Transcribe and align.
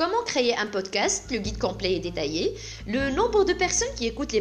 Comment 0.00 0.22
créer 0.24 0.56
un 0.56 0.66
podcast 0.66 1.30
Le 1.30 1.40
guide 1.40 1.58
complet 1.58 1.92
et 1.92 2.00
détaillé. 2.00 2.56
Le 2.86 3.10
nombre 3.10 3.44
de 3.44 3.52
personnes 3.52 3.94
qui 3.96 4.06
écoutent 4.06 4.32
les, 4.32 4.40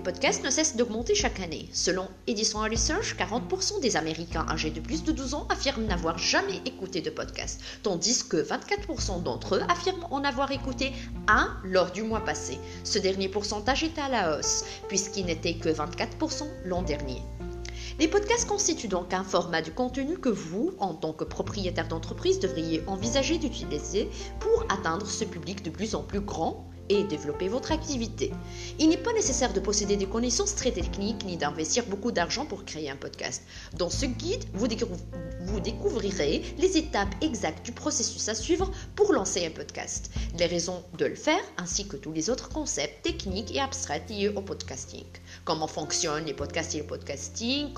podcasts 0.00 0.44
ne 0.44 0.50
cesse 0.50 0.76
d'augmenter 0.76 1.14
chaque 1.14 1.40
année. 1.40 1.66
Selon 1.72 2.06
Edison 2.26 2.58
Research, 2.58 3.16
40% 3.16 3.80
des 3.80 3.96
Américains 3.96 4.44
âgés 4.50 4.68
de 4.68 4.80
plus 4.80 5.02
de 5.04 5.12
12 5.12 5.32
ans 5.32 5.48
affirment 5.48 5.86
n'avoir 5.86 6.18
jamais 6.18 6.60
écouté 6.66 7.00
de 7.00 7.08
podcast, 7.08 7.62
tandis 7.82 8.28
que 8.28 8.36
24% 8.36 9.22
d'entre 9.22 9.54
eux 9.54 9.62
affirment 9.70 10.06
en 10.10 10.24
avoir 10.24 10.52
écouté 10.52 10.92
un 11.26 11.56
lors 11.64 11.90
du 11.90 12.02
mois 12.02 12.22
passé. 12.22 12.58
Ce 12.84 12.98
dernier 12.98 13.30
pourcentage 13.30 13.84
est 13.84 13.98
à 13.98 14.10
la 14.10 14.36
hausse, 14.36 14.62
puisqu'il 14.88 15.24
n'était 15.24 15.54
que 15.54 15.70
24% 15.70 16.44
l'an 16.66 16.82
dernier. 16.82 17.22
Les 17.98 18.06
podcasts 18.06 18.46
constituent 18.46 18.86
donc 18.86 19.12
un 19.12 19.24
format 19.24 19.60
de 19.60 19.70
contenu 19.70 20.18
que 20.18 20.28
vous, 20.28 20.72
en 20.78 20.94
tant 20.94 21.12
que 21.12 21.24
propriétaire 21.24 21.88
d'entreprise, 21.88 22.38
devriez 22.38 22.84
envisager 22.86 23.38
d'utiliser 23.38 24.08
pour 24.38 24.64
atteindre 24.68 25.08
ce 25.08 25.24
public 25.24 25.64
de 25.64 25.70
plus 25.70 25.96
en 25.96 26.04
plus 26.04 26.20
grand 26.20 26.64
et 26.88 27.02
développer 27.02 27.48
votre 27.48 27.72
activité. 27.72 28.32
Il 28.78 28.88
n'est 28.88 28.96
pas 28.96 29.12
nécessaire 29.12 29.52
de 29.52 29.58
posséder 29.58 29.96
des 29.96 30.06
connaissances 30.06 30.54
très 30.54 30.70
techniques 30.70 31.24
ni 31.24 31.36
d'investir 31.36 31.86
beaucoup 31.86 32.12
d'argent 32.12 32.46
pour 32.46 32.64
créer 32.64 32.88
un 32.88 32.96
podcast. 32.96 33.42
Dans 33.76 33.90
ce 33.90 34.06
guide, 34.06 34.44
vous, 34.54 34.68
découvrirez 35.60 36.44
les 36.56 36.76
étapes 36.76 37.14
exactes 37.20 37.64
du 37.64 37.72
processus 37.72 38.28
à 38.28 38.34
suivre 38.36 38.70
pour 38.94 39.12
lancer 39.12 39.44
un 39.44 39.50
podcast, 39.50 40.12
les 40.38 40.46
raisons 40.46 40.84
de 40.96 41.06
le 41.06 41.16
faire 41.16 41.42
ainsi 41.56 41.88
que 41.88 41.96
tous 41.96 42.12
les 42.12 42.30
autres 42.30 42.48
concepts 42.48 43.02
techniques 43.02 43.54
et 43.54 43.60
abstraits 43.60 44.08
liés 44.08 44.28
au 44.28 44.40
podcasting. 44.40 45.04
Comment 45.48 45.66
fonctionnent 45.66 46.26
les 46.26 46.34
podcasts 46.34 46.74
et 46.74 46.80
le 46.80 46.84
podcasting 46.84 47.70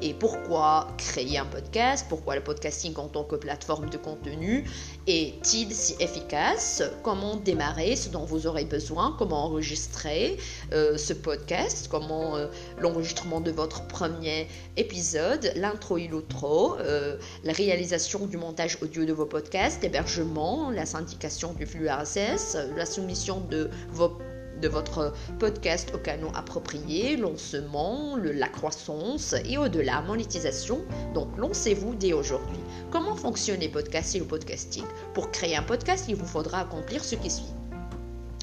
et 0.00 0.14
pourquoi 0.14 0.86
créer 0.96 1.38
un 1.38 1.44
podcast, 1.44 2.06
pourquoi 2.08 2.36
le 2.36 2.40
podcasting 2.40 2.94
en 2.98 3.08
tant 3.08 3.24
que 3.24 3.34
plateforme 3.34 3.90
de 3.90 3.96
contenu 3.96 4.64
est-il 5.08 5.74
si 5.74 5.96
efficace, 5.98 6.84
comment 7.02 7.34
démarrer 7.34 7.96
ce 7.96 8.10
dont 8.10 8.24
vous 8.24 8.46
aurez 8.46 8.64
besoin, 8.64 9.16
comment 9.18 9.46
enregistrer 9.46 10.36
euh, 10.72 10.96
ce 10.96 11.14
podcast, 11.14 11.88
comment 11.90 12.36
euh, 12.36 12.46
l'enregistrement 12.78 13.40
de 13.40 13.50
votre 13.50 13.88
premier 13.88 14.46
épisode, 14.76 15.50
l'intro 15.56 15.98
et 15.98 16.06
l'outro, 16.06 16.78
euh, 16.78 17.16
la 17.42 17.52
réalisation 17.52 18.26
du 18.26 18.36
montage 18.36 18.78
audio 18.82 19.04
de 19.04 19.12
vos 19.12 19.26
podcasts, 19.26 19.82
l'hébergement, 19.82 20.70
la 20.70 20.86
syndication 20.86 21.54
du 21.54 21.66
flux 21.66 21.88
RSS, 21.88 22.56
la 22.76 22.86
soumission 22.86 23.40
de 23.50 23.68
vos 23.90 24.16
de 24.60 24.68
votre 24.68 25.12
podcast 25.38 25.92
au 25.94 25.98
canon 25.98 26.32
approprié, 26.34 27.16
lancement, 27.16 28.16
la 28.16 28.48
croissance 28.48 29.34
et 29.44 29.58
au-delà, 29.58 30.02
monétisation. 30.02 30.84
Donc 31.14 31.36
lancez-vous 31.36 31.94
dès 31.94 32.12
aujourd'hui. 32.12 32.58
Comment 32.90 33.16
fonctionnent 33.16 33.60
les 33.60 33.68
podcasts 33.68 34.14
et 34.14 34.20
le 34.20 34.24
podcasting? 34.24 34.84
Pour 35.14 35.30
créer 35.30 35.56
un 35.56 35.62
podcast, 35.62 36.06
il 36.08 36.16
vous 36.16 36.26
faudra 36.26 36.60
accomplir 36.60 37.04
ce 37.04 37.14
qui 37.14 37.30
suit. 37.30 37.44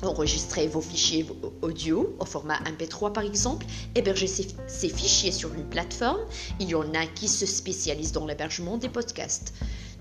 Enregistrer 0.02 0.68
vos 0.68 0.82
fichiers 0.82 1.26
audio 1.62 2.14
au 2.20 2.26
format 2.26 2.60
MP3 2.64 3.14
par 3.14 3.24
exemple, 3.24 3.66
héberger 3.96 4.28
ces, 4.28 4.90
fichiers 4.90 5.32
sur 5.32 5.54
une 5.54 5.64
plateforme. 5.64 6.20
Il 6.60 6.70
y 6.70 6.76
en 6.76 6.94
a 6.94 7.06
qui 7.06 7.30
se 7.30 7.46
spécialisent 7.46 8.12
dans 8.12 8.26
l'hébergement 8.26 8.78
des 8.78 8.90
podcasts. 8.90 9.54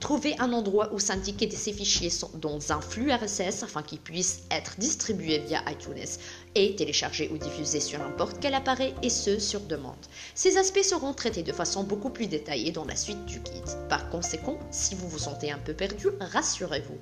Trouver 0.03 0.34
un 0.41 0.53
endroit 0.53 0.92
où 0.92 0.98
s'indiquer 0.98 1.48
ces 1.48 1.72
fichiers 1.72 2.11
dans 2.34 2.72
un 2.72 2.81
flux 2.81 3.12
RSS 3.12 3.62
afin 3.62 3.84
qu'ils 3.84 4.00
puissent 4.00 4.42
être 4.50 4.75
distribués 4.77 5.39
via 5.39 5.62
iTunes 5.70 6.19
et 6.56 6.75
téléchargés 6.75 7.31
ou 7.33 7.39
diffusés 7.39 7.78
sur 7.78 8.00
n'importe 8.00 8.39
quel 8.41 8.55
appareil 8.55 8.97
et 9.05 9.08
ce 9.08 9.39
sur 9.39 9.61
demande. 9.61 9.95
Ces 10.34 10.56
aspects 10.56 10.83
seront 10.83 11.14
traités 11.14 11.45
de 11.45 11.53
façon 11.53 11.84
beaucoup 11.84 12.11
plus 12.11 12.27
détaillée 12.27 12.73
dans 12.73 12.84
la 12.84 12.97
suite 12.97 13.25
du 13.27 13.39
guide. 13.39 13.89
Par 13.89 14.11
conséquent, 14.11 14.58
si 14.73 14.97
vous 14.97 15.08
vous 15.08 15.20
sentez 15.20 15.53
un 15.53 15.58
peu 15.58 15.73
perdu, 15.73 16.08
rassurez-vous. 16.19 16.98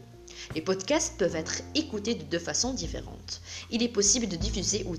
Les 0.55 0.61
podcasts 0.61 1.17
peuvent 1.17 1.37
être 1.37 1.63
écoutés 1.75 2.17
de 2.17 2.25
deux 2.25 2.39
façons 2.39 2.75
différentes. 2.75 3.41
Il 3.71 3.83
est 3.83 3.89
possible 3.89 4.29
de 4.29 4.37
diffuser 4.37 4.85
ou 4.87 4.97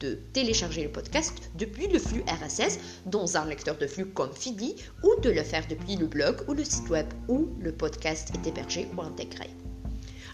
de 0.00 0.14
télécharger 0.32 0.82
le 0.82 0.92
podcast 0.92 1.50
depuis 1.54 1.88
le 1.88 1.98
flux 1.98 2.22
RSS 2.26 2.78
dans 3.06 3.36
un 3.36 3.46
lecteur 3.46 3.78
de 3.78 3.86
flux 3.86 4.06
comme 4.06 4.32
Feedly 4.32 4.76
ou 5.02 5.20
de 5.20 5.30
le 5.30 5.42
faire 5.42 5.66
depuis 5.68 5.96
le 5.96 6.06
blog 6.06 6.36
ou 6.48 6.54
le 6.54 6.64
site 6.64 6.88
web 6.88 7.06
où 7.28 7.50
le 7.60 7.72
podcast 7.72 8.30
est 8.34 8.48
hébergé 8.48 8.88
ou 8.96 9.02
intégré. 9.02 9.50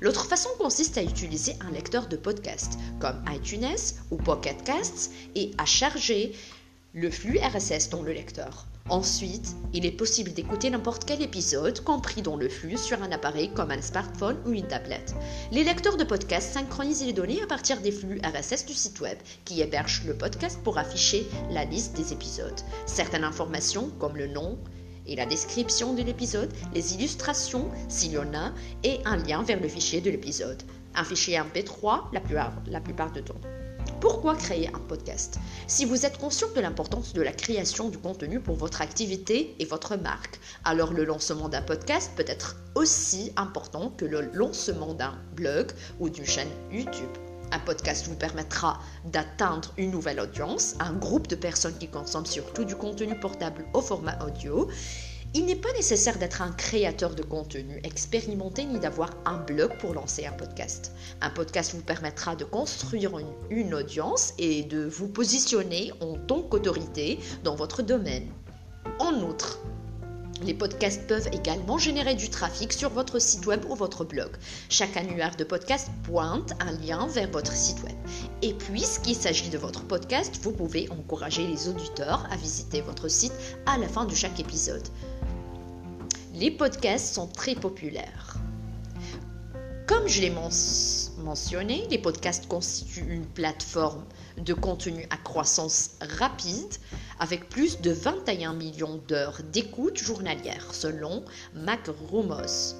L'autre 0.00 0.24
façon 0.24 0.48
consiste 0.58 0.96
à 0.96 1.02
utiliser 1.02 1.54
un 1.60 1.70
lecteur 1.70 2.08
de 2.08 2.16
podcast 2.16 2.78
comme 3.00 3.22
iTunes 3.30 3.76
ou 4.10 4.16
Pocket 4.16 4.62
Casts 4.64 5.12
et 5.34 5.50
à 5.58 5.66
charger 5.66 6.32
le 6.94 7.10
flux 7.10 7.38
RSS 7.38 7.90
dans 7.90 8.02
le 8.02 8.12
lecteur. 8.12 8.66
Ensuite, 8.88 9.54
il 9.72 9.86
est 9.86 9.92
possible 9.92 10.32
d'écouter 10.32 10.70
n'importe 10.70 11.04
quel 11.04 11.22
épisode, 11.22 11.84
compris 11.84 12.22
dans 12.22 12.36
le 12.36 12.48
flux, 12.48 12.76
sur 12.76 13.02
un 13.02 13.12
appareil 13.12 13.52
comme 13.52 13.70
un 13.70 13.82
smartphone 13.82 14.38
ou 14.46 14.52
une 14.52 14.66
tablette. 14.66 15.14
Les 15.52 15.62
lecteurs 15.62 15.96
de 15.96 16.04
podcast 16.04 16.52
synchronisent 16.52 17.04
les 17.04 17.12
données 17.12 17.42
à 17.42 17.46
partir 17.46 17.80
des 17.80 17.92
flux 17.92 18.20
RSS 18.24 18.66
du 18.66 18.74
site 18.74 19.00
web, 19.00 19.18
qui 19.44 19.60
héberge 19.60 20.02
le 20.06 20.16
podcast 20.16 20.58
pour 20.64 20.78
afficher 20.78 21.26
la 21.50 21.64
liste 21.64 21.96
des 21.96 22.12
épisodes. 22.12 22.60
Certaines 22.86 23.24
informations, 23.24 23.90
comme 23.98 24.16
le 24.16 24.26
nom, 24.26 24.58
et 25.06 25.16
la 25.16 25.26
description 25.26 25.94
de 25.94 26.02
l'épisode, 26.02 26.52
les 26.74 26.94
illustrations 26.94 27.70
s'il 27.88 28.12
y 28.12 28.18
en 28.18 28.34
a, 28.34 28.52
et 28.84 29.00
un 29.04 29.16
lien 29.16 29.42
vers 29.42 29.60
le 29.60 29.68
fichier 29.68 30.00
de 30.00 30.10
l'épisode. 30.10 30.62
Un 30.94 31.04
fichier 31.04 31.38
MP3 31.38 32.12
la 32.12 32.20
plupart, 32.20 32.54
la 32.66 32.80
plupart 32.80 33.12
du 33.12 33.22
temps. 33.22 33.40
Pourquoi 34.00 34.34
créer 34.34 34.68
un 34.68 34.78
podcast? 34.78 35.38
Si 35.66 35.84
vous 35.84 36.06
êtes 36.06 36.16
conscient 36.16 36.48
de 36.56 36.60
l'importance 36.60 37.12
de 37.12 37.20
la 37.20 37.32
création 37.32 37.90
du 37.90 37.98
contenu 37.98 38.40
pour 38.40 38.56
votre 38.56 38.80
activité 38.80 39.54
et 39.58 39.66
votre 39.66 39.96
marque, 39.96 40.40
alors 40.64 40.94
le 40.94 41.04
lancement 41.04 41.50
d'un 41.50 41.60
podcast 41.60 42.10
peut 42.16 42.24
être 42.26 42.56
aussi 42.74 43.30
important 43.36 43.90
que 43.90 44.06
le 44.06 44.30
lancement 44.32 44.94
d'un 44.94 45.18
blog 45.36 45.70
ou 45.98 46.08
d'une 46.08 46.24
chaîne 46.24 46.48
YouTube. 46.72 47.10
Un 47.52 47.58
podcast 47.58 48.06
vous 48.06 48.16
permettra 48.16 48.80
d'atteindre 49.04 49.74
une 49.76 49.90
nouvelle 49.90 50.20
audience, 50.20 50.76
un 50.80 50.94
groupe 50.94 51.26
de 51.28 51.36
personnes 51.36 51.76
qui 51.76 51.88
consomment 51.88 52.24
surtout 52.24 52.64
du 52.64 52.76
contenu 52.76 53.18
portable 53.18 53.66
au 53.74 53.82
format 53.82 54.18
audio 54.24 54.68
il 55.32 55.44
n'est 55.44 55.54
pas 55.54 55.72
nécessaire 55.74 56.18
d'être 56.18 56.42
un 56.42 56.50
créateur 56.50 57.14
de 57.14 57.22
contenu 57.22 57.80
expérimenté 57.84 58.64
ni 58.64 58.80
d'avoir 58.80 59.10
un 59.24 59.38
blog 59.38 59.70
pour 59.78 59.94
lancer 59.94 60.26
un 60.26 60.32
podcast. 60.32 60.92
Un 61.20 61.30
podcast 61.30 61.72
vous 61.72 61.82
permettra 61.82 62.34
de 62.34 62.44
construire 62.44 63.12
une, 63.48 63.74
audience 63.74 64.34
et 64.38 64.64
de 64.64 64.84
vous 64.84 65.06
positionner 65.06 65.92
en 66.00 66.14
tant 66.14 66.42
qu'autorité 66.42 67.20
dans 67.44 67.54
votre 67.54 67.82
domaine. 67.82 68.26
En 68.98 69.14
outre, 69.22 69.60
les 70.42 70.54
podcasts 70.54 71.06
peuvent 71.06 71.28
également 71.32 71.78
générer 71.78 72.16
du 72.16 72.28
trafic 72.28 72.72
sur 72.72 72.90
votre 72.90 73.20
site 73.20 73.46
web 73.46 73.64
ou 73.68 73.76
votre 73.76 74.04
blog. 74.04 74.30
Chaque 74.68 74.96
annuaire 74.96 75.36
de 75.36 75.44
podcast 75.44 75.90
pointe 76.02 76.54
un 76.58 76.72
lien 76.72 77.06
vers 77.06 77.30
votre 77.30 77.52
site 77.52 77.80
web. 77.84 77.96
Et 78.42 78.54
puisqu'il 78.54 79.14
s'agit 79.14 79.50
de 79.50 79.58
votre 79.58 79.84
podcast, 79.84 80.40
vous 80.42 80.52
pouvez 80.52 80.90
encourager 80.90 81.46
les 81.46 81.68
auditeurs 81.68 82.26
à 82.32 82.36
visiter 82.36 82.80
votre 82.80 83.06
site 83.06 83.34
à 83.66 83.78
la 83.78 83.86
fin 83.86 84.06
de 84.06 84.14
chaque 84.14 84.40
épisode. 84.40 84.88
Les 86.40 86.50
podcasts 86.50 87.16
sont 87.16 87.26
très 87.26 87.54
populaires. 87.54 88.38
Comme 89.86 90.08
je 90.08 90.22
l'ai 90.22 90.32
mentionné, 91.18 91.86
les 91.90 91.98
podcasts 91.98 92.48
constituent 92.48 93.12
une 93.12 93.26
plateforme 93.26 94.06
de 94.38 94.54
contenu 94.54 95.06
à 95.10 95.18
croissance 95.18 95.98
rapide 96.00 96.72
avec 97.18 97.50
plus 97.50 97.82
de 97.82 97.90
21 97.90 98.54
millions 98.54 99.02
d'heures 99.06 99.42
d'écoute 99.52 99.98
journalière 99.98 100.72
selon 100.72 101.26
MacRumors. 101.52 102.74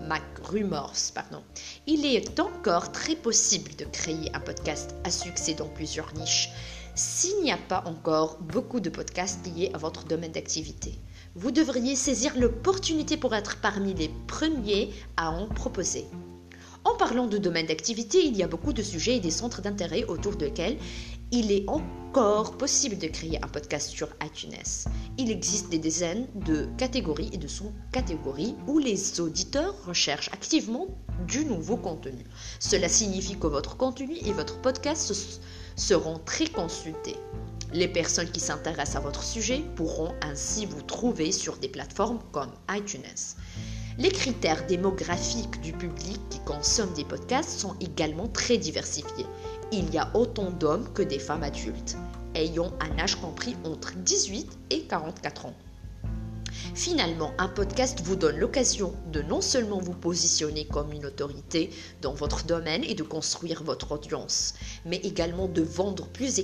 MacRumors, 0.00 1.12
pardon. 1.14 1.42
Il 1.86 2.06
est 2.06 2.40
encore 2.40 2.90
très 2.90 3.16
possible 3.16 3.76
de 3.76 3.84
créer 3.84 4.34
un 4.34 4.40
podcast 4.40 4.94
à 5.04 5.10
succès 5.10 5.52
dans 5.52 5.68
plusieurs 5.68 6.14
niches 6.14 6.48
s'il 6.94 7.42
n'y 7.42 7.52
a 7.52 7.58
pas 7.68 7.82
encore 7.84 8.38
beaucoup 8.40 8.80
de 8.80 8.88
podcasts 8.88 9.46
liés 9.46 9.70
à 9.74 9.78
votre 9.78 10.06
domaine 10.06 10.32
d'activité 10.32 10.98
vous 11.34 11.50
devriez 11.50 11.96
saisir 11.96 12.38
l'opportunité 12.38 13.16
pour 13.16 13.34
être 13.34 13.60
parmi 13.60 13.94
les 13.94 14.10
premiers 14.26 14.90
à 15.16 15.30
en 15.30 15.46
proposer. 15.46 16.04
En 16.84 16.96
parlant 16.96 17.26
de 17.26 17.38
domaine 17.38 17.66
d'activité, 17.66 18.24
il 18.24 18.36
y 18.36 18.42
a 18.42 18.48
beaucoup 18.48 18.72
de 18.72 18.82
sujets 18.82 19.16
et 19.16 19.20
des 19.20 19.30
centres 19.30 19.60
d'intérêt 19.60 20.04
autour 20.04 20.36
desquels 20.36 20.78
il 21.30 21.52
est 21.52 21.68
encore 21.68 22.56
possible 22.56 22.98
de 22.98 23.06
créer 23.06 23.38
un 23.44 23.46
podcast 23.48 23.90
sur 23.90 24.08
iTunes. 24.24 24.86
Il 25.16 25.30
existe 25.30 25.68
des 25.68 25.78
dizaines 25.78 26.26
de 26.34 26.66
catégories 26.76 27.30
et 27.32 27.36
de 27.36 27.46
sous-catégories 27.46 28.56
où 28.66 28.78
les 28.78 29.20
auditeurs 29.20 29.74
recherchent 29.86 30.30
activement 30.32 30.88
du 31.28 31.44
nouveau 31.44 31.76
contenu. 31.76 32.24
Cela 32.58 32.88
signifie 32.88 33.38
que 33.38 33.46
votre 33.46 33.76
contenu 33.76 34.16
et 34.24 34.32
votre 34.32 34.60
podcast 34.60 35.12
seront 35.76 36.18
très 36.24 36.46
consultés. 36.46 37.16
Les 37.72 37.88
personnes 37.88 38.30
qui 38.30 38.40
s'intéressent 38.40 38.96
à 38.96 39.00
votre 39.00 39.22
sujet 39.22 39.62
pourront 39.76 40.12
ainsi 40.22 40.66
vous 40.66 40.82
trouver 40.82 41.30
sur 41.30 41.56
des 41.56 41.68
plateformes 41.68 42.18
comme 42.32 42.50
iTunes. 42.70 43.02
Les 43.98 44.10
critères 44.10 44.66
démographiques 44.66 45.60
du 45.60 45.72
public 45.72 46.18
qui 46.30 46.40
consomme 46.40 46.92
des 46.94 47.04
podcasts 47.04 47.60
sont 47.60 47.76
également 47.80 48.28
très 48.28 48.56
diversifiés. 48.56 49.26
Il 49.72 49.92
y 49.92 49.98
a 49.98 50.10
autant 50.14 50.50
d'hommes 50.50 50.92
que 50.92 51.02
des 51.02 51.18
femmes 51.18 51.42
adultes, 51.44 51.96
ayant 52.34 52.72
un 52.80 52.98
âge 52.98 53.16
compris 53.16 53.56
entre 53.64 53.94
18 53.94 54.58
et 54.70 54.82
44 54.82 55.46
ans. 55.46 55.54
Finalement, 56.74 57.32
un 57.38 57.48
podcast 57.48 58.00
vous 58.04 58.14
donne 58.14 58.36
l'occasion 58.36 58.94
de 59.12 59.22
non 59.22 59.40
seulement 59.40 59.80
vous 59.80 59.92
positionner 59.92 60.66
comme 60.66 60.92
une 60.92 61.04
autorité 61.04 61.70
dans 62.00 62.14
votre 62.14 62.44
domaine 62.44 62.84
et 62.84 62.94
de 62.94 63.02
construire 63.02 63.64
votre 63.64 63.92
audience, 63.92 64.54
mais 64.84 64.98
également 64.98 65.48
de 65.48 65.62
vendre 65.62 66.06
plus, 66.08 66.40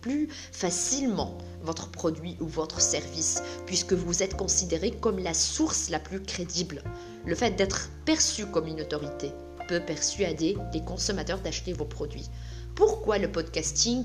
plus 0.00 0.28
facilement 0.52 1.38
votre 1.62 1.90
produit 1.90 2.36
ou 2.40 2.46
votre 2.46 2.80
service, 2.80 3.42
puisque 3.66 3.94
vous 3.94 4.22
êtes 4.22 4.36
considéré 4.36 4.90
comme 4.90 5.18
la 5.18 5.34
source 5.34 5.88
la 5.88 5.98
plus 5.98 6.22
crédible. 6.22 6.82
Le 7.24 7.34
fait 7.34 7.52
d'être 7.52 7.88
perçu 8.04 8.46
comme 8.46 8.66
une 8.66 8.82
autorité 8.82 9.32
peut 9.68 9.80
persuader 9.80 10.58
les 10.74 10.84
consommateurs 10.84 11.40
d'acheter 11.40 11.72
vos 11.72 11.86
produits. 11.86 12.28
Pourquoi 12.74 13.18
le 13.18 13.32
podcasting 13.32 14.04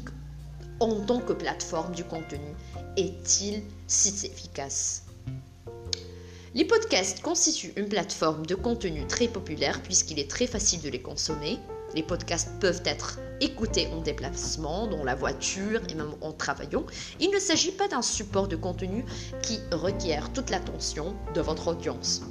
en 0.80 1.02
tant 1.06 1.20
que 1.20 1.34
plateforme 1.34 1.94
du 1.94 2.04
contenu 2.04 2.56
est-il 2.98 3.64
si 3.88 4.26
efficace? 4.26 5.05
Les 6.56 6.64
podcasts 6.64 7.22
constituent 7.22 7.74
une 7.76 7.90
plateforme 7.90 8.46
de 8.46 8.56
contenu 8.56 9.06
très 9.08 9.28
populaire 9.28 9.84
puisqu'il 9.84 10.20
est 10.20 10.30
très 10.30 10.48
facile 10.48 10.82
de 10.82 10.88
les 10.88 11.02
consommer. 11.02 11.60
Les 11.94 12.02
podcasts 12.02 12.50
peuvent 12.62 12.82
être 12.86 13.20
écoutés 13.42 13.88
en 13.88 14.00
déplacement, 14.00 14.88
dans 14.88 15.04
la 15.04 15.16
voiture 15.16 15.82
et 15.90 15.96
même 15.96 16.16
en 16.22 16.32
travaillant. 16.32 16.86
Il 17.20 17.30
ne 17.32 17.40
s'agit 17.40 17.74
pas 17.74 17.90
d'un 17.90 18.02
support 18.02 18.48
de 18.48 18.56
contenu 18.56 19.04
qui 19.42 19.60
requiert 19.74 20.32
toute 20.32 20.50
l'attention 20.50 21.14
de 21.34 21.42
votre 21.42 21.68
audience, 21.68 22.22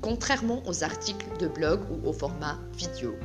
contrairement 0.00 0.62
aux 0.68 0.84
articles 0.84 1.26
de 1.40 1.48
blog 1.48 1.80
ou 1.90 2.08
au 2.08 2.12
format 2.12 2.60
vidéo. 2.76 3.16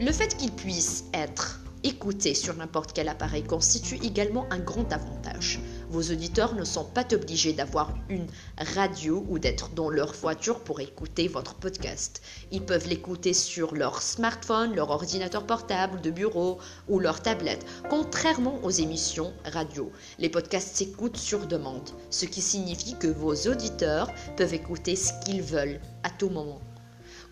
Le 0.00 0.10
fait 0.10 0.36
qu'ils 0.36 0.52
puissent 0.52 1.04
être 1.14 1.60
écoutés 1.84 2.34
sur 2.34 2.56
n'importe 2.56 2.92
quel 2.94 3.08
appareil 3.08 3.44
constitue 3.44 4.00
également 4.02 4.48
un 4.50 4.58
grand 4.58 4.92
avantage. 4.92 5.60
Vos 5.90 6.02
auditeurs 6.10 6.54
ne 6.54 6.64
sont 6.64 6.84
pas 6.84 7.06
obligés 7.12 7.54
d'avoir 7.54 7.94
une 8.10 8.26
radio 8.58 9.24
ou 9.28 9.38
d'être 9.38 9.70
dans 9.70 9.88
leur 9.88 10.12
voiture 10.12 10.60
pour 10.60 10.80
écouter 10.80 11.28
votre 11.28 11.54
podcast. 11.54 12.20
Ils 12.50 12.64
peuvent 12.64 12.86
l'écouter 12.86 13.32
sur 13.32 13.74
leur 13.74 14.02
smartphone, 14.02 14.74
leur 14.74 14.90
ordinateur 14.90 15.46
portable 15.46 16.02
de 16.02 16.10
bureau 16.10 16.58
ou 16.88 16.98
leur 16.98 17.22
tablette. 17.22 17.64
Contrairement 17.88 18.62
aux 18.62 18.70
émissions 18.70 19.32
radio, 19.46 19.90
les 20.18 20.28
podcasts 20.28 20.76
s'écoutent 20.76 21.16
sur 21.16 21.46
demande, 21.46 21.88
ce 22.10 22.26
qui 22.26 22.42
signifie 22.42 22.98
que 22.98 23.08
vos 23.08 23.34
auditeurs 23.34 24.12
peuvent 24.36 24.54
écouter 24.54 24.94
ce 24.94 25.12
qu'ils 25.24 25.42
veulent 25.42 25.80
à 26.02 26.10
tout 26.10 26.28
moment. 26.28 26.60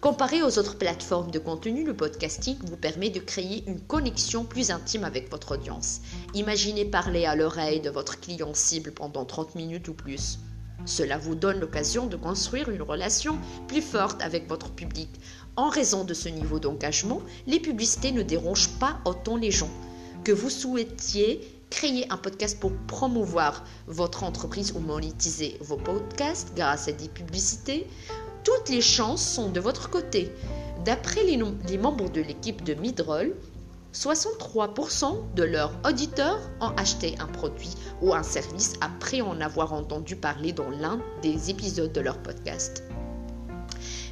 Comparé 0.06 0.40
aux 0.40 0.56
autres 0.60 0.78
plateformes 0.78 1.32
de 1.32 1.40
contenu, 1.40 1.82
le 1.82 1.92
podcasting 1.92 2.56
vous 2.62 2.76
permet 2.76 3.10
de 3.10 3.18
créer 3.18 3.64
une 3.66 3.80
connexion 3.80 4.44
plus 4.44 4.70
intime 4.70 5.02
avec 5.02 5.28
votre 5.32 5.56
audience. 5.56 6.00
Imaginez 6.32 6.84
parler 6.84 7.24
à 7.24 7.34
l'oreille 7.34 7.80
de 7.80 7.90
votre 7.90 8.20
client 8.20 8.54
cible 8.54 8.92
pendant 8.92 9.24
30 9.24 9.56
minutes 9.56 9.88
ou 9.88 9.94
plus. 9.94 10.38
Cela 10.84 11.18
vous 11.18 11.34
donne 11.34 11.58
l'occasion 11.58 12.06
de 12.06 12.14
construire 12.14 12.68
une 12.68 12.82
relation 12.82 13.36
plus 13.66 13.82
forte 13.82 14.22
avec 14.22 14.48
votre 14.48 14.70
public. 14.70 15.10
En 15.56 15.70
raison 15.70 16.04
de 16.04 16.14
ce 16.14 16.28
niveau 16.28 16.60
d'engagement, 16.60 17.20
les 17.48 17.58
publicités 17.58 18.12
ne 18.12 18.22
dérangent 18.22 18.78
pas 18.78 19.00
autant 19.06 19.36
les 19.36 19.50
gens. 19.50 19.70
Que 20.22 20.30
vous 20.30 20.50
souhaitiez 20.50 21.40
créer 21.68 22.06
un 22.12 22.16
podcast 22.16 22.60
pour 22.60 22.70
promouvoir 22.86 23.64
votre 23.88 24.22
entreprise 24.22 24.72
ou 24.76 24.78
monétiser 24.78 25.58
vos 25.62 25.78
podcasts 25.78 26.54
grâce 26.54 26.86
à 26.86 26.92
des 26.92 27.08
publicités, 27.08 27.88
toutes 28.46 28.68
les 28.68 28.80
chances 28.80 29.26
sont 29.26 29.50
de 29.50 29.58
votre 29.58 29.90
côté. 29.90 30.30
D'après 30.84 31.24
les, 31.24 31.36
membres 31.36 32.08
de 32.08 32.20
l'équipe 32.20 32.62
de 32.62 32.74
Midroll, 32.74 33.34
63% 33.92 35.34
de 35.34 35.42
leurs 35.42 35.72
auditeurs 35.84 36.38
ont 36.60 36.70
acheté 36.76 37.16
un 37.18 37.26
produit 37.26 37.74
ou 38.00 38.14
un 38.14 38.22
service 38.22 38.74
après 38.80 39.20
en 39.20 39.40
avoir 39.40 39.72
entendu 39.72 40.14
parler 40.14 40.52
dans 40.52 40.70
l'un 40.70 41.02
des 41.22 41.50
épisodes 41.50 41.92
de 41.92 42.00
leur 42.00 42.22
podcast. 42.22 42.84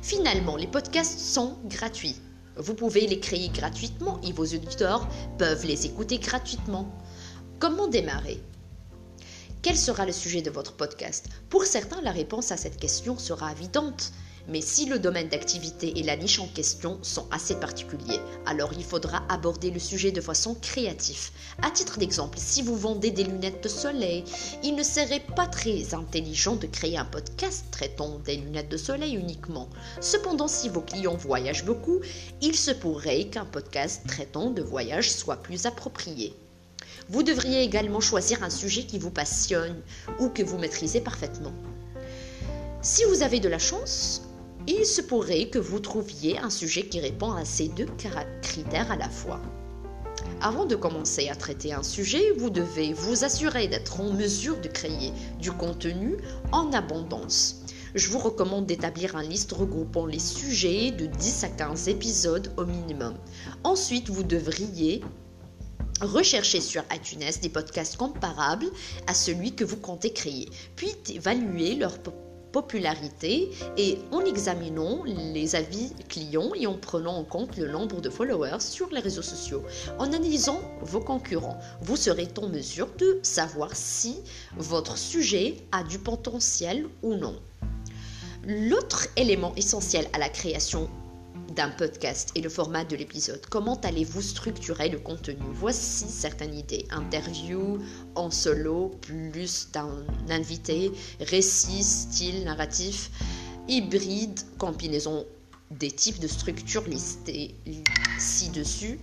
Finalement, 0.03 0.57
les 0.57 0.67
podcasts 0.67 1.21
sont 1.21 1.57
gratuits. 1.67 2.17
Vous 2.57 2.75
pouvez 2.75 3.07
les 3.07 3.21
créer 3.21 3.51
gratuitement 3.51 4.21
et 4.25 4.33
vos 4.33 4.47
auditeurs 4.47 5.07
peuvent 5.39 5.65
les 5.65 5.87
écouter 5.87 6.19
gratuitement. 6.19 6.93
Comment 7.61 7.87
démarrer? 7.87 8.43
Quel 9.63 9.79
sera 9.79 10.05
le 10.05 10.13
sujet 10.13 10.43
de 10.43 10.51
votre 10.51 10.75
podcast? 10.75 11.29
Pour 11.49 11.67
certains, 11.67 12.03
la 12.03 12.11
réponse 12.11 12.51
à 12.51 12.57
cette 12.57 12.79
question 12.79 13.17
sera 13.17 13.53
évidente. 13.53 14.13
Mais 14.47 14.61
si 14.61 14.85
le 14.85 14.99
domaine 14.99 15.29
d'activité 15.29 15.99
et 15.99 16.03
la 16.03 16.17
niche 16.17 16.39
en 16.39 16.47
question 16.47 16.99
sont 17.03 17.27
assez 17.31 17.55
particuliers, 17.55 18.21
alors 18.45 18.73
il 18.77 18.85
faudra 18.85 19.23
aborder 19.31 19.71
le 19.71 19.79
sujet 19.79 20.13
de 20.13 20.21
façon 20.21 20.55
créative. 20.55 21.31
À 21.63 21.71
titre 21.71 21.99
d'exemple, 21.99 22.39
si 22.39 22.61
vous 22.61 22.77
vendez 22.77 23.11
des 23.11 23.25
lunettes 23.25 23.65
de 23.65 23.69
soleil, 23.69 24.25
il 24.63 24.75
ne 24.75 24.83
serait 24.83 25.25
pas 25.35 25.47
très 25.47 25.95
intelligent 25.95 26.57
de 26.57 26.67
créer 26.67 26.99
un 26.99 27.07
podcast 27.07 27.65
traitant 27.71 28.19
des 28.19 28.37
lunettes 28.37 28.69
de 28.69 28.77
soleil 28.77 29.15
uniquement. 29.15 29.71
Cependant, 30.01 30.49
si 30.49 30.69
vos 30.69 30.83
clients 30.83 31.17
voyagent 31.17 31.65
beaucoup, 31.65 32.01
il 32.43 32.55
se 32.55 32.71
pourrait 32.71 33.25
qu'un 33.25 33.47
podcast 33.47 34.03
traitant 34.07 34.51
de 34.51 34.63
voyage 34.63 35.11
soit 35.11 35.43
plus 35.43 35.65
approprié. 35.65 36.35
Vous 37.09 37.23
devriez 37.23 37.63
également 37.63 38.01
choisir 38.01 38.43
un 38.43 38.51
sujet 38.51 38.85
qui 38.85 38.99
vous 38.99 39.11
passionne 39.11 39.81
ou 40.19 40.29
que 40.29 40.43
vous 40.43 40.59
maîtrisez 40.59 41.01
parfaitement. 41.01 41.53
Si 42.83 43.05
vous 43.05 43.23
avez 43.23 43.41
de 43.41 43.49
la 43.49 43.59
chance, 43.59 44.23
il 44.67 44.87
se 44.87 45.03
pourrait 45.03 45.49
que 45.49 45.59
vous 45.59 45.79
trouviez 45.79 46.39
un 46.39 46.51
sujet 46.51 46.87
qui 46.87 47.01
répond 47.01 47.33
à 47.33 47.45
ces 47.45 47.69
deux 47.69 47.89
critères 48.43 48.91
à 48.91 48.97
la 48.97 49.09
fois. 49.09 49.41
Avant 50.41 50.65
de 50.65 50.75
commencer 50.75 51.29
à 51.29 51.35
traiter 51.35 51.73
un 51.73 51.83
sujet, 51.83 52.33
vous 52.39 52.51
devez 52.51 52.93
vous 52.93 53.25
assurer 53.25 53.69
d'être 53.69 54.01
en 54.01 54.13
mesure 54.13 54.61
de 54.61 54.69
créer 54.69 55.13
du 55.39 55.53
contenu 55.53 56.17
en 56.53 56.73
abondance. 56.73 57.63
Je 57.95 58.09
vous 58.09 58.19
recommande 58.19 58.67
d'établir 58.67 59.17
une 59.17 59.29
liste 59.29 59.53
regroupant 59.53 60.07
les 60.07 60.19
sujets 60.19 60.91
de 60.91 61.07
10 61.07 61.45
à 61.45 61.49
15 61.49 61.89
épisodes 61.89 62.53
au 62.57 62.65
minimum. 62.65 63.15
Ensuite, 63.63 64.09
vous 64.09 64.25
devriez 64.25 65.03
Recherchez 66.01 66.61
sur 66.61 66.83
iTunes 66.93 67.31
des 67.41 67.49
podcasts 67.49 67.97
comparables 67.97 68.67
à 69.07 69.15
celui 69.15 69.55
que 69.55 69.65
vous 69.65 69.77
comptez 69.77 70.13
créer, 70.13 70.49
puis 70.75 70.91
évaluez 71.09 71.77
leur 71.77 71.99
popularité 72.55 73.51
et 73.77 73.99
en 74.13 74.21
examinant 74.21 75.03
les 75.05 75.57
avis 75.57 75.93
clients 76.09 76.53
et 76.55 76.69
en 76.69 76.75
prenant 76.75 77.17
en 77.17 77.25
compte 77.25 77.57
le 77.57 77.67
nombre 77.67 78.01
de 78.01 78.09
followers 78.09 78.61
sur 78.61 78.89
les 78.91 79.01
réseaux 79.01 79.23
sociaux. 79.23 79.65
En 79.99 80.13
analysant 80.13 80.61
vos 80.81 81.01
concurrents, 81.01 81.59
vous 81.83 81.97
serez 81.97 82.29
en 82.41 82.49
mesure 82.49 82.91
de 82.97 83.19
savoir 83.25 83.71
si 83.75 84.21
votre 84.57 84.97
sujet 84.97 85.57
a 85.73 85.83
du 85.83 85.99
potentiel 85.99 86.87
ou 87.03 87.15
non. 87.15 87.35
L'autre 88.47 89.09
élément 89.17 89.53
essentiel 89.57 90.07
à 90.13 90.19
la 90.19 90.29
création 90.29 90.89
d'un 91.55 91.71
podcast 91.71 92.31
et 92.35 92.41
le 92.41 92.49
format 92.49 92.85
de 92.85 92.97
l'épisode. 92.97 93.41
Comment 93.49 93.81
allez-vous 93.81 94.23
structurer 94.23 94.89
le 94.89 94.99
contenu? 94.99 95.37
Voici 95.53 96.07
certaines 96.09 96.55
idées. 96.55 96.87
Interview 96.91 97.79
en 98.15 98.31
solo, 98.31 98.91
plus 99.01 99.69
d'un 99.73 99.91
invité, 100.31 100.93
récit, 101.21 101.83
style, 101.83 102.45
narratif, 102.45 103.11
hybride, 103.69 104.41
combinaison 104.59 105.25
des 105.71 105.91
types 105.91 106.19
de 106.19 106.29
structures 106.29 106.87
listées 106.89 107.55
ci-dessus. 108.19 108.99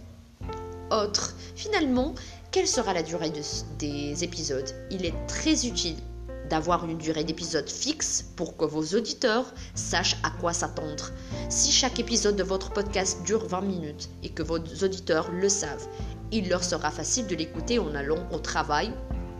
Autre. 0.92 1.36
Finalement, 1.56 2.14
quelle 2.52 2.68
sera 2.68 2.94
la 2.94 3.04
durée 3.04 3.32
des 3.80 4.24
épisodes? 4.24 4.70
Il 4.92 5.06
est 5.06 5.16
très 5.28 5.66
utile 5.66 5.96
d'avoir 6.52 6.84
une 6.84 6.98
durée 6.98 7.24
d'épisode 7.24 7.70
fixe 7.70 8.26
pour 8.36 8.58
que 8.58 8.66
vos 8.66 8.84
auditeurs 8.84 9.54
sachent 9.74 10.18
à 10.22 10.30
quoi 10.30 10.52
s'attendre. 10.52 11.12
Si 11.50 11.72
chaque 11.72 11.98
épisode 11.98 12.36
de 12.36 12.44
votre 12.44 12.74
podcast 12.74 13.24
dure 13.24 13.48
20 13.48 13.62
minutes 13.62 14.10
et 14.22 14.30
que 14.30 14.44
vos 14.44 14.58
auditeurs 14.58 15.32
le 15.32 15.48
savent, 15.48 15.88
il 16.34 16.50
leur 16.50 16.64
sera 16.64 16.92
facile 16.92 17.26
de 17.28 17.36
l'écouter 17.36 17.80
en 17.80 17.96
allant 17.96 18.28
au 18.34 18.38
travail 18.38 18.92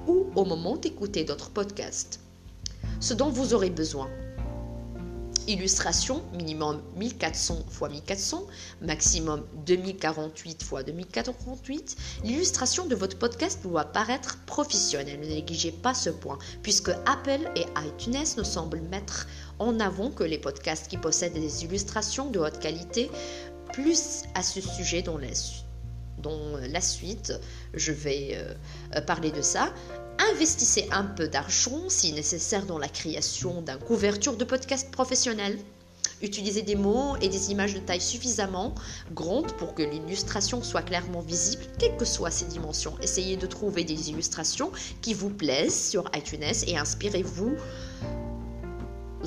ou 0.08 0.28
au 0.38 0.46
moment 0.46 0.78
d'écouter 0.78 1.26
d'autres 1.26 1.50
podcasts. 1.50 2.22
Ce 3.02 3.14
dont 3.14 3.30
vous 3.30 3.54
aurez 3.54 3.72
besoin, 3.72 4.10
Illustration, 5.48 6.22
minimum 6.34 6.82
1400 6.96 7.66
x 7.68 7.82
1400, 7.82 8.48
maximum 8.82 9.44
2048 9.66 10.62
x 10.62 10.86
2048. 10.86 11.98
L'illustration 12.24 12.86
de 12.86 12.96
votre 12.96 13.18
podcast 13.18 13.62
doit 13.64 13.86
paraître 13.86 14.38
professionnelle. 14.46 15.20
Ne 15.20 15.28
négligez 15.28 15.72
pas 15.72 15.94
ce 15.94 16.10
point, 16.10 16.38
puisque 16.62 16.90
Apple 17.06 17.50
et 17.56 17.66
iTunes 17.86 18.24
nous 18.38 18.44
semblent 18.44 18.82
mettre 18.82 19.28
en 19.60 19.80
avant 19.80 20.12
que 20.12 20.24
les 20.24 20.38
podcasts 20.38 20.88
qui 20.88 20.98
possèdent 20.98 21.34
des 21.34 21.64
illustrations 21.64 22.30
de 22.30 22.40
haute 22.40 22.60
qualité, 22.60 23.10
plus 23.74 24.24
à 24.36 24.44
ce 24.44 24.62
sujet 24.62 25.02
dans 25.02 25.18
la, 25.18 26.82
suite, 26.82 27.34
je 27.74 27.92
vais 27.92 28.32
euh, 28.96 29.02
parler 29.02 29.32
de 29.32 29.42
ça. 29.42 29.74
Investissez 30.20 30.88
un 30.92 31.04
peu 31.04 31.28
d'argent 31.28 31.90
si 31.90 32.14
nécessaire 32.14 32.66
dans 32.66 32.78
la 32.78 32.88
création 32.88 33.62
d'une 33.62 33.78
couverture 33.78 34.38
de 34.38 34.44
podcast 34.46 34.92
professionnel, 34.92 35.58
Utilisez 36.22 36.62
des 36.62 36.76
mots 36.76 37.16
et 37.20 37.30
des 37.30 37.52
images 37.52 37.74
de 37.74 37.80
taille 37.80 38.02
suffisamment 38.02 38.76
grande 39.12 39.52
pour 39.54 39.74
que 39.74 39.82
l'illustration 39.82 40.62
soit 40.62 40.84
clairement 40.84 41.22
visible, 41.22 41.64
quelles 41.80 41.98
que 41.98 42.06
soient 42.06 42.30
ses 42.30 42.46
dimensions. 42.46 42.94
Essayez 43.02 43.38
de 43.38 43.48
trouver 43.48 43.84
des 43.84 44.10
illustrations 44.12 44.72
qui 45.02 45.16
vous 45.16 45.32
plaisent 45.32 45.90
sur 45.90 46.10
iTunes 46.16 46.44
et 46.68 46.78
inspirez-vous 46.78 47.56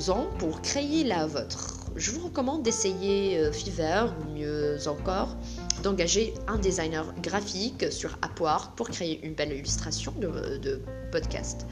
en 0.07 0.25
pour 0.39 0.61
créer 0.61 1.03
la 1.03 1.25
vôtre. 1.25 1.75
Je 1.95 2.11
vous 2.11 2.27
recommande 2.27 2.63
d'essayer 2.63 3.39
euh, 3.39 3.51
Fiverr 3.51 4.13
ou 4.19 4.33
mieux 4.33 4.77
encore 4.87 5.35
d'engager 5.85 6.33
un 6.47 6.57
designer 6.57 7.05
graphique 7.21 7.91
sur 7.91 8.17
Upwork 8.25 8.75
pour 8.75 8.89
créer 8.89 9.23
une 9.23 9.35
belle 9.35 9.53
illustration 9.53 10.11
de, 10.19 10.57
de 10.57 10.81
podcast. 11.11 11.67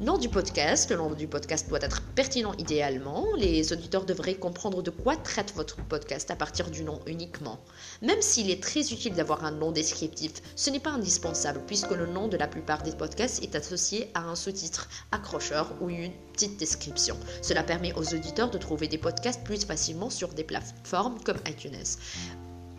Nom 0.00 0.18
du 0.18 0.28
podcast. 0.28 0.90
Le 0.90 0.96
nom 0.96 1.12
du 1.12 1.28
podcast 1.28 1.68
doit 1.68 1.78
être 1.82 2.02
pertinent 2.16 2.52
idéalement. 2.54 3.26
Les 3.36 3.72
auditeurs 3.72 4.04
devraient 4.04 4.34
comprendre 4.34 4.82
de 4.82 4.90
quoi 4.90 5.14
traite 5.14 5.52
votre 5.54 5.76
podcast 5.86 6.32
à 6.32 6.36
partir 6.36 6.68
du 6.68 6.82
nom 6.82 7.00
uniquement. 7.06 7.60
Même 8.02 8.22
s'il 8.22 8.50
est 8.50 8.60
très 8.60 8.92
utile 8.92 9.14
d'avoir 9.14 9.44
un 9.44 9.52
nom 9.52 9.70
descriptif, 9.70 10.32
ce 10.56 10.70
n'est 10.70 10.80
pas 10.80 10.90
indispensable 10.90 11.60
puisque 11.64 11.92
le 11.92 12.06
nom 12.06 12.26
de 12.26 12.36
la 12.36 12.48
plupart 12.48 12.82
des 12.82 12.92
podcasts 12.92 13.42
est 13.44 13.54
associé 13.54 14.10
à 14.14 14.22
un 14.22 14.34
sous-titre, 14.34 14.88
accrocheur 15.12 15.72
ou 15.80 15.90
une 15.90 16.12
petite 16.32 16.58
description. 16.58 17.16
Cela 17.40 17.62
permet 17.62 17.92
aux 17.94 18.14
auditeurs 18.14 18.50
de 18.50 18.58
trouver 18.58 18.88
des 18.88 18.98
podcasts 18.98 19.44
plus 19.44 19.64
facilement 19.64 20.10
sur 20.10 20.28
des 20.28 20.44
plateformes 20.44 21.20
comme 21.24 21.38
iTunes. 21.46 21.84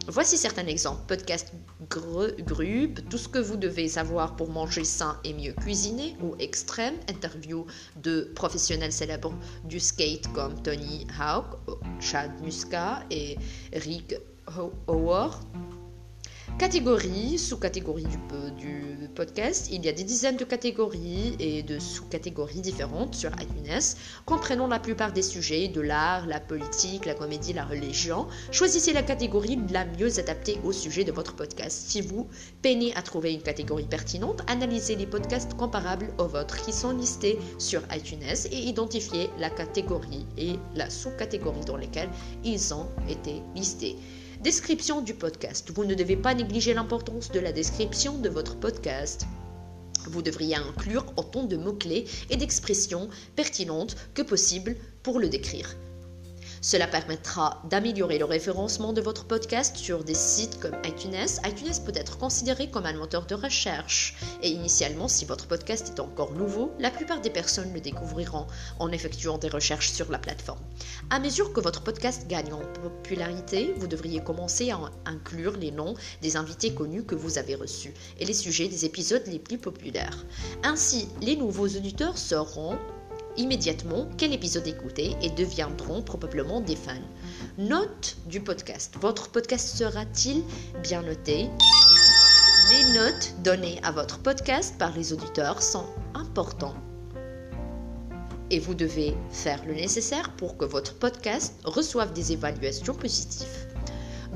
Voici 0.07 0.37
certains 0.37 0.65
exemples. 0.65 1.01
Podcast 1.07 1.53
Grub, 1.89 2.99
tout 3.09 3.17
ce 3.17 3.27
que 3.27 3.39
vous 3.39 3.57
devez 3.57 3.87
savoir 3.87 4.35
pour 4.35 4.49
manger 4.49 4.83
sain 4.83 5.19
et 5.23 5.33
mieux 5.33 5.53
cuisiner, 5.53 6.15
ou 6.21 6.35
Extrême, 6.39 6.95
interview 7.09 7.65
de 7.97 8.31
professionnels 8.35 8.91
célèbres 8.91 9.33
du 9.65 9.79
skate 9.79 10.27
comme 10.33 10.61
Tony 10.63 11.05
Hawk, 11.19 11.45
Chad 11.99 12.31
Muska 12.41 13.03
et 13.11 13.37
Rick 13.73 14.15
Howard. 14.87 15.43
Catégories, 16.57 17.37
sous-catégories 17.37 18.05
du, 18.57 19.07
podcast, 19.15 19.67
il 19.71 19.83
y 19.85 19.89
a 19.89 19.91
des 19.91 20.03
dizaines 20.03 20.37
de 20.37 20.45
catégories 20.45 21.35
et 21.39 21.63
de 21.63 21.79
sous-catégories 21.79 22.61
différentes 22.61 23.15
sur 23.15 23.31
iTunes, 23.41 23.95
comprenant 24.25 24.67
la 24.67 24.79
plupart 24.79 25.11
des 25.11 25.21
sujets 25.21 25.67
de 25.67 25.81
l'art, 25.81 26.25
la 26.25 26.39
politique, 26.39 27.05
la 27.05 27.15
comédie, 27.15 27.53
la 27.53 27.65
religion. 27.65 28.27
Choisissez 28.51 28.93
la 28.93 29.03
catégorie 29.03 29.59
la 29.71 29.85
mieux 29.85 30.19
adaptée 30.19 30.59
au 30.63 30.71
sujet 30.71 31.03
de 31.03 31.11
votre 31.11 31.35
podcast. 31.35 31.89
Si 31.89 32.01
vous 32.01 32.27
peinez 32.61 32.95
à 32.95 33.01
trouver 33.01 33.33
une 33.33 33.41
catégorie 33.41 33.87
pertinente, 33.87 34.41
analysez 34.47 34.95
les 34.95 35.07
podcasts 35.07 35.55
comparables 35.55 36.13
aux 36.17 36.27
vôtres 36.27 36.61
qui 36.63 36.71
sont 36.71 36.95
listés 36.95 37.39
sur 37.57 37.81
iTunes 37.93 38.23
et 38.51 38.57
identifiez 38.57 39.29
la 39.37 39.49
catégorie 39.49 40.25
et 40.37 40.53
la 40.75 40.89
sous-catégorie 40.89 41.65
dans 41.65 41.77
lesquelles 41.77 42.09
ils 42.43 42.73
ont 42.73 42.87
été 43.09 43.41
listés. 43.55 43.97
Description 44.41 45.01
du 45.01 45.13
podcast. 45.13 45.69
Vous 45.75 45.83
ne 45.83 45.95
devez 45.95 46.15
pas 46.15 46.33
négliger 46.33 46.73
l'importance 46.73 47.29
de 47.29 47.41
la 47.41 47.51
description 47.51 48.17
de 48.19 48.29
votre 48.29 48.57
podcast. 48.57 49.25
Vous 50.07 50.21
devriez 50.21 50.55
inclure 50.55 51.05
autant 51.17 51.43
de 51.43 51.57
mots-clés 51.57 52.05
et 52.29 52.37
d'expressions 52.37 53.09
pertinentes 53.35 53.97
que 54.13 54.21
possible 54.21 54.77
pour 55.03 55.19
le 55.19 55.27
décrire. 55.27 55.75
Cela 56.61 56.87
permettra 56.87 57.61
d'améliorer 57.69 58.17
le 58.17 58.25
référencement 58.25 58.91
de 58.91 59.01
votre 59.01 59.25
podcast 59.25 59.77
sur 59.77 60.03
des 60.03 60.13
sites 60.13 60.59
comme 60.59 60.75
iTunes. 60.85 61.15
iTunes 61.45 61.83
peut 61.85 61.93
être 61.95 62.17
considéré 62.17 62.69
comme 62.69 62.85
un 62.85 62.93
moteur 62.93 63.25
de 63.25 63.35
recherche. 63.35 64.15
Et 64.43 64.49
initialement, 64.49 65.07
si 65.07 65.25
votre 65.25 65.47
podcast 65.47 65.93
est 65.95 65.99
encore 66.01 66.33
nouveau, 66.33 66.71
la 66.79 66.91
plupart 66.91 67.21
des 67.21 67.29
personnes 67.29 67.73
le 67.73 67.79
découvriront 67.79 68.45
en 68.79 68.91
effectuant 68.91 69.37
des 69.37 69.47
recherches 69.47 69.91
sur 69.91 70.11
la 70.11 70.19
plateforme. 70.19 70.59
À 71.09 71.19
mesure 71.19 71.53
que 71.53 71.61
votre 71.61 71.81
podcast 71.81 72.27
gagne 72.27 72.51
en 72.51 72.61
popularité, 72.81 73.73
vous 73.77 73.87
devriez 73.87 74.21
commencer 74.21 74.69
à 74.71 74.79
inclure 75.05 75.55
les 75.57 75.71
noms 75.71 75.95
des 76.21 76.35
invités 76.35 76.73
connus 76.73 77.03
que 77.03 77.15
vous 77.15 77.37
avez 77.37 77.55
reçus 77.55 77.93
et 78.19 78.25
les 78.25 78.33
sujets 78.33 78.67
des 78.67 78.85
épisodes 78.85 79.23
les 79.27 79.39
plus 79.39 79.57
populaires. 79.57 80.25
Ainsi, 80.63 81.07
les 81.21 81.35
nouveaux 81.35 81.67
auditeurs 81.67 82.17
seront 82.17 82.77
immédiatement 83.37 84.07
quel 84.17 84.33
épisode 84.33 84.67
écouter 84.67 85.15
et 85.21 85.29
deviendront 85.29 86.01
probablement 86.01 86.61
des 86.61 86.75
fans. 86.75 86.93
Note 87.57 88.17
du 88.27 88.41
podcast. 88.41 88.95
Votre 88.99 89.29
podcast 89.29 89.75
sera-t-il 89.77 90.43
bien 90.83 91.01
noté? 91.01 91.49
Les 92.69 92.93
notes 92.93 93.33
données 93.43 93.79
à 93.81 93.91
votre 93.91 94.19
podcast 94.19 94.77
par 94.77 94.95
les 94.95 95.11
auditeurs 95.11 95.61
sont 95.63 95.85
importantes. 96.13 96.75
Et 98.51 98.59
vous 98.59 98.75
devez 98.75 99.15
faire 99.31 99.65
le 99.65 99.73
nécessaire 99.73 100.35
pour 100.35 100.55
que 100.55 100.65
votre 100.65 100.95
podcast 100.95 101.55
reçoive 101.63 102.13
des 102.13 102.31
évaluations 102.31 102.93
positives. 102.93 103.67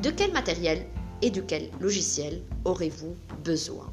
De 0.02 0.10
quel 0.10 0.32
matériel 0.32 0.88
et 1.22 1.30
de 1.30 1.42
quel 1.42 1.70
logiciel 1.80 2.42
aurez-vous 2.66 3.16
besoin? 3.44 3.93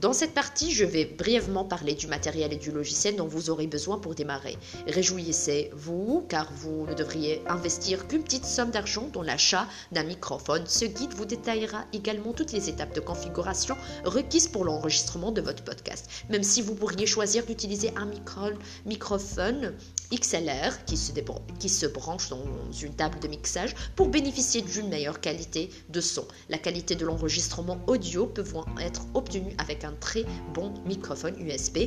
Dans 0.00 0.14
cette 0.14 0.32
partie, 0.32 0.72
je 0.72 0.84
vais 0.84 1.04
brièvement 1.04 1.64
parler 1.64 1.94
du 1.94 2.06
matériel 2.06 2.52
et 2.52 2.56
du 2.56 2.72
logiciel 2.72 3.14
dont 3.14 3.26
vous 3.26 3.50
aurez 3.50 3.66
besoin 3.66 3.98
pour 3.98 4.14
démarrer. 4.14 4.56
Réjouissez-vous 4.86 6.24
car 6.28 6.50
vous 6.54 6.86
ne 6.86 6.94
devriez 6.94 7.42
investir 7.46 8.08
qu'une 8.08 8.22
petite 8.22 8.46
somme 8.46 8.70
d'argent 8.70 9.10
dans 9.12 9.22
l'achat 9.22 9.68
d'un 9.92 10.04
microphone. 10.04 10.64
Ce 10.66 10.86
guide 10.86 11.12
vous 11.12 11.26
détaillera 11.26 11.84
également 11.92 12.32
toutes 12.32 12.52
les 12.52 12.70
étapes 12.70 12.94
de 12.94 13.00
configuration 13.00 13.76
requises 14.04 14.48
pour 14.48 14.64
l'enregistrement 14.64 15.30
de 15.30 15.42
votre 15.42 15.62
podcast. 15.62 16.08
Même 16.30 16.42
si 16.42 16.62
vous 16.62 16.74
pourriez 16.74 17.04
choisir 17.04 17.44
d'utiliser 17.44 17.92
un 17.96 18.10
microphone 18.86 19.74
XLR 20.10 20.84
qui 20.86 20.96
se, 20.96 21.12
qui 21.58 21.68
se 21.68 21.86
branche 21.86 22.30
dans 22.30 22.42
une 22.80 22.94
table 22.94 23.20
de 23.20 23.28
mixage 23.28 23.74
pour 23.94 24.08
bénéficier 24.08 24.62
d'une 24.62 24.88
meilleure 24.88 25.20
qualité 25.20 25.70
de 25.90 26.00
son. 26.00 26.26
La 26.48 26.58
qualité 26.58 26.94
de 26.94 27.04
l'enregistrement 27.04 27.78
audio 27.86 28.26
peut 28.26 28.44
être 28.80 29.02
obtenue 29.14 29.54
avec 29.58 29.81
un 29.84 29.92
très 29.92 30.24
bon 30.54 30.72
microphone 30.84 31.34
USB 31.40 31.78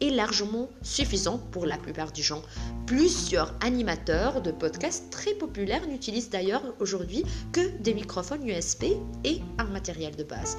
est 0.00 0.10
largement 0.10 0.68
suffisant 0.82 1.38
pour 1.50 1.66
la 1.66 1.76
plupart 1.76 2.12
des 2.12 2.22
gens. 2.22 2.42
Plusieurs 2.86 3.54
animateurs 3.60 4.42
de 4.42 4.52
podcasts 4.52 5.10
très 5.10 5.34
populaires 5.34 5.86
n'utilisent 5.86 6.30
d'ailleurs 6.30 6.62
aujourd'hui 6.78 7.24
que 7.52 7.76
des 7.80 7.94
microphones 7.94 8.46
USB 8.46 8.84
et 9.24 9.40
un 9.58 9.64
matériel 9.64 10.14
de 10.14 10.24
base. 10.24 10.56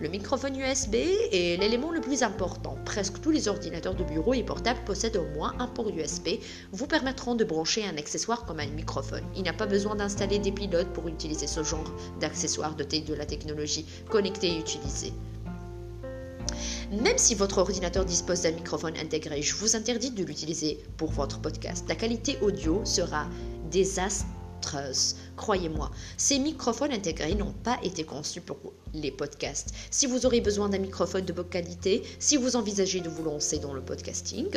Le 0.00 0.08
microphone 0.08 0.56
USB 0.56 0.94
est 0.94 1.58
l'élément 1.58 1.90
le 1.90 2.00
plus 2.00 2.22
important. 2.22 2.78
Presque 2.84 3.20
tous 3.20 3.32
les 3.32 3.48
ordinateurs 3.48 3.96
de 3.96 4.04
bureau 4.04 4.32
et 4.32 4.44
portables 4.44 4.78
possèdent 4.86 5.16
au 5.16 5.26
moins 5.34 5.54
un 5.58 5.66
port 5.66 5.88
USB, 5.88 6.38
vous 6.70 6.86
permettront 6.86 7.34
de 7.34 7.42
brancher 7.42 7.84
un 7.84 7.96
accessoire 7.96 8.44
comme 8.44 8.60
un 8.60 8.66
microphone. 8.68 9.24
Il 9.34 9.42
n'y 9.42 9.48
a 9.48 9.54
pas 9.54 9.66
besoin 9.66 9.96
d'installer 9.96 10.38
des 10.38 10.52
pilotes 10.52 10.92
pour 10.92 11.08
utiliser 11.08 11.48
ce 11.48 11.64
genre 11.64 11.92
d'accessoire 12.20 12.76
doté 12.76 13.00
de 13.00 13.12
la 13.12 13.26
technologie 13.26 13.86
connectée 14.08 14.52
et 14.52 14.58
utilisée. 14.60 15.12
Même 16.90 17.18
si 17.18 17.34
votre 17.34 17.58
ordinateur 17.58 18.04
dispose 18.04 18.42
d'un 18.42 18.52
microphone 18.52 18.96
intégré, 18.96 19.42
je 19.42 19.54
vous 19.56 19.76
interdis 19.76 20.10
de 20.10 20.24
l'utiliser 20.24 20.82
pour 20.96 21.10
votre 21.10 21.40
podcast. 21.40 21.84
La 21.88 21.94
qualité 21.94 22.38
audio 22.40 22.82
sera 22.84 23.26
désastreuse. 23.70 24.34
Croyez-moi, 25.36 25.90
ces 26.16 26.38
microphones 26.38 26.92
intégrés 26.92 27.34
n'ont 27.34 27.52
pas 27.52 27.78
été 27.82 28.04
conçus 28.04 28.40
pour 28.40 28.58
les 28.92 29.10
podcasts. 29.10 29.72
Si 29.90 30.06
vous 30.06 30.26
aurez 30.26 30.40
besoin 30.40 30.68
d'un 30.68 30.78
microphone 30.78 31.24
de 31.24 31.32
bonne 31.32 31.48
qualité, 31.48 32.02
si 32.18 32.36
vous 32.36 32.56
envisagez 32.56 33.00
de 33.00 33.08
vous 33.08 33.22
lancer 33.22 33.58
dans 33.58 33.72
le 33.72 33.80
podcasting, 33.80 34.48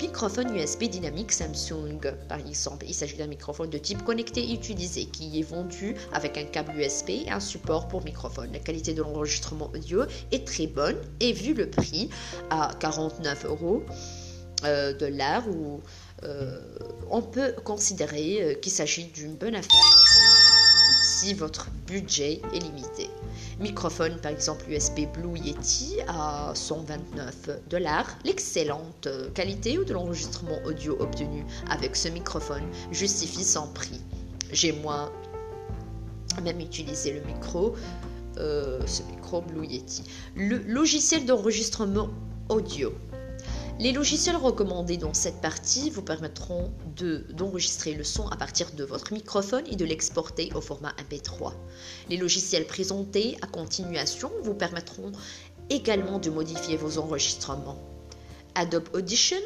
microphone 0.00 0.54
USB 0.54 0.84
dynamique 0.84 1.32
Samsung 1.32 2.00
par 2.28 2.38
exemple. 2.38 2.86
Il 2.88 2.94
s'agit 2.94 3.16
d'un 3.16 3.26
microphone 3.26 3.70
de 3.70 3.78
type 3.78 4.04
connecté 4.04 4.52
utilisé 4.52 5.06
qui 5.06 5.38
est 5.38 5.42
vendu 5.42 5.94
avec 6.12 6.36
un 6.38 6.44
câble 6.44 6.72
USB 6.76 7.10
et 7.10 7.30
un 7.30 7.40
support 7.40 7.88
pour 7.88 8.04
microphone. 8.04 8.52
La 8.52 8.58
qualité 8.58 8.94
de 8.94 9.02
l'enregistrement 9.02 9.70
audio 9.74 10.02
est 10.30 10.46
très 10.46 10.66
bonne 10.66 10.96
et 11.20 11.32
vu 11.32 11.54
le 11.54 11.68
prix 11.68 12.10
à 12.50 12.70
49 12.80 13.46
euros 13.46 13.82
euh, 14.64 14.92
de 14.92 15.06
l'art 15.06 15.48
ou 15.48 15.80
euh, 16.24 16.60
on 17.10 17.22
peut 17.22 17.54
considérer 17.64 18.42
euh, 18.42 18.54
qu'il 18.54 18.72
s'agit 18.72 19.04
d'une 19.06 19.34
bonne 19.34 19.54
affaire 19.54 19.70
si 21.02 21.34
votre 21.34 21.68
budget 21.86 22.40
est 22.54 22.60
limité. 22.60 23.10
Microphone 23.58 24.18
par 24.20 24.30
exemple 24.30 24.64
USB 24.70 25.00
Blue 25.12 25.36
Yeti 25.36 25.96
à 26.06 26.52
129 26.54 27.68
dollars. 27.68 28.18
L'excellente 28.24 29.08
qualité 29.34 29.76
de 29.76 29.92
l'enregistrement 29.92 30.58
audio 30.64 30.96
obtenu 31.00 31.44
avec 31.68 31.96
ce 31.96 32.08
microphone 32.08 32.62
justifie 32.92 33.44
son 33.44 33.66
prix. 33.68 34.00
J'ai 34.52 34.72
moi 34.72 35.12
même 36.40 36.60
utilisé 36.60 37.12
le 37.12 37.20
micro, 37.22 37.74
euh, 38.38 38.80
ce 38.86 39.02
micro 39.02 39.42
Blue 39.42 39.66
Yeti. 39.66 40.04
Le 40.36 40.58
logiciel 40.58 41.26
d'enregistrement 41.26 42.08
audio 42.48 42.92
les 43.82 43.90
logiciels 43.90 44.36
recommandés 44.36 44.96
dans 44.96 45.12
cette 45.12 45.40
partie 45.40 45.90
vous 45.90 46.02
permettront 46.02 46.72
d'enregistrer 47.30 47.94
le 47.94 48.04
son 48.04 48.28
à 48.28 48.36
partir 48.36 48.70
de 48.76 48.84
votre 48.84 49.12
microphone 49.12 49.64
et 49.68 49.74
de 49.74 49.84
l'exporter 49.84 50.52
au 50.54 50.60
format 50.60 50.94
MP3. 51.10 51.52
Les 52.08 52.16
logiciels 52.16 52.64
présentés 52.64 53.36
à 53.42 53.48
continuation 53.48 54.30
vous 54.44 54.54
permettront 54.54 55.10
également 55.68 56.20
de 56.20 56.30
modifier 56.30 56.76
vos 56.76 56.98
enregistrements. 56.98 57.82
Adobe 58.54 58.88
Audition, 58.92 59.40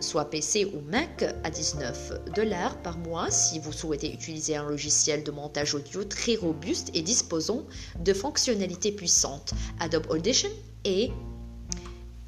soit 0.00 0.30
PC 0.30 0.64
ou 0.64 0.80
Mac, 0.90 1.22
à 1.44 1.50
19 1.50 2.32
dollars 2.34 2.80
par 2.80 2.96
mois 2.96 3.30
si 3.30 3.58
vous 3.58 3.72
souhaitez 3.72 4.14
utiliser 4.14 4.56
un 4.56 4.66
logiciel 4.66 5.24
de 5.24 5.30
montage 5.30 5.74
audio 5.74 6.04
très 6.04 6.36
robuste 6.36 6.88
et 6.94 7.02
disposant 7.02 7.66
de 8.00 8.14
fonctionnalités 8.14 8.92
puissantes. 8.92 9.52
Adobe 9.78 10.06
Audition 10.08 10.48
est 10.84 11.10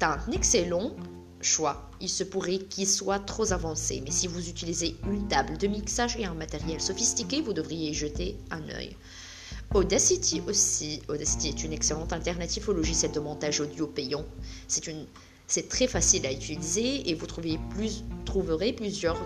un 0.01 0.31
excellent 0.31 0.91
choix. 1.41 1.89
Il 2.01 2.09
se 2.09 2.23
pourrait 2.23 2.59
qu'il 2.59 2.87
soit 2.87 3.19
trop 3.19 3.51
avancé, 3.51 4.01
mais 4.03 4.11
si 4.11 4.27
vous 4.27 4.49
utilisez 4.49 4.95
une 5.09 5.27
table 5.27 5.57
de 5.57 5.67
mixage 5.67 6.17
et 6.17 6.25
un 6.25 6.33
matériel 6.33 6.81
sophistiqué, 6.81 7.41
vous 7.41 7.53
devriez 7.53 7.93
jeter 7.93 8.37
un 8.51 8.67
œil. 8.69 8.95
Audacity 9.73 10.41
aussi. 10.47 11.01
Audacity 11.07 11.49
est 11.49 11.63
une 11.63 11.73
excellente 11.73 12.11
alternative 12.11 12.69
au 12.69 12.73
logiciel 12.73 13.11
de 13.11 13.19
montage 13.19 13.59
audio 13.59 13.87
payant. 13.87 14.25
C'est 14.67 14.87
une 14.87 15.05
c'est 15.49 15.67
très 15.67 15.87
facile 15.87 16.27
à 16.27 16.31
utiliser 16.31 17.09
et 17.09 17.15
vous 17.15 17.25
plus, 17.25 18.03
trouverez 18.23 18.71
plusieurs 18.71 19.19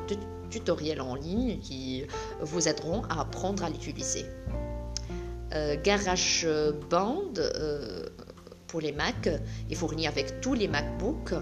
tutoriels 0.49 1.01
en 1.01 1.15
ligne 1.15 1.59
qui 1.59 2.05
vous 2.39 2.69
aideront 2.69 3.03
à 3.09 3.21
apprendre 3.21 3.61
à 3.65 3.69
l'utiliser. 3.69 4.25
Euh, 5.53 5.75
GarageBand 5.83 7.33
euh, 7.37 8.05
pour 8.73 8.81
les 8.81 8.91
Mac 8.91 9.29
est 9.69 9.75
fourni 9.75 10.07
avec 10.07 10.41
tous 10.41 10.55
les 10.55 10.67
MacBooks 10.67 11.35